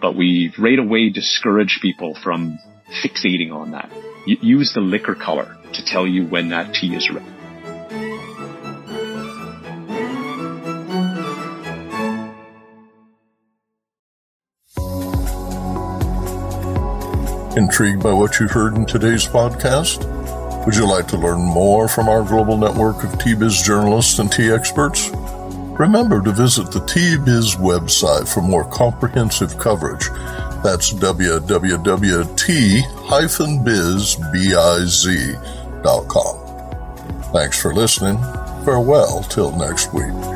but 0.00 0.16
we 0.16 0.54
right 0.58 0.78
away 0.78 1.10
discourage 1.10 1.80
people 1.82 2.16
from 2.22 2.58
fixating 3.04 3.52
on 3.52 3.72
that. 3.72 3.90
use 4.26 4.72
the 4.72 4.80
liquor 4.80 5.14
color 5.14 5.56
to 5.74 5.84
tell 5.84 6.06
you 6.06 6.26
when 6.26 6.48
that 6.48 6.72
tea 6.72 6.94
is 6.94 7.10
ready. 7.10 7.45
Intrigued 17.56 18.02
by 18.02 18.12
what 18.12 18.38
you 18.38 18.48
heard 18.48 18.76
in 18.76 18.84
today's 18.84 19.26
podcast? 19.26 20.04
Would 20.66 20.76
you 20.76 20.86
like 20.86 21.08
to 21.08 21.16
learn 21.16 21.40
more 21.40 21.88
from 21.88 22.06
our 22.06 22.22
global 22.22 22.58
network 22.58 23.02
of 23.02 23.18
Tea 23.18 23.34
Biz 23.34 23.62
journalists 23.62 24.18
and 24.18 24.30
tea 24.30 24.50
experts? 24.50 25.10
Remember 25.78 26.20
to 26.22 26.32
visit 26.32 26.70
the 26.70 26.84
Tea 26.84 27.16
Biz 27.16 27.56
website 27.56 28.28
for 28.28 28.42
more 28.42 28.64
comprehensive 28.70 29.58
coverage. 29.58 30.10
That's 30.62 30.92
www.t-biz.com. 30.92 31.22
Thanks 37.32 37.62
for 37.62 37.74
listening. 37.74 38.18
Farewell 38.64 39.22
till 39.22 39.56
next 39.56 39.94
week. 39.94 40.35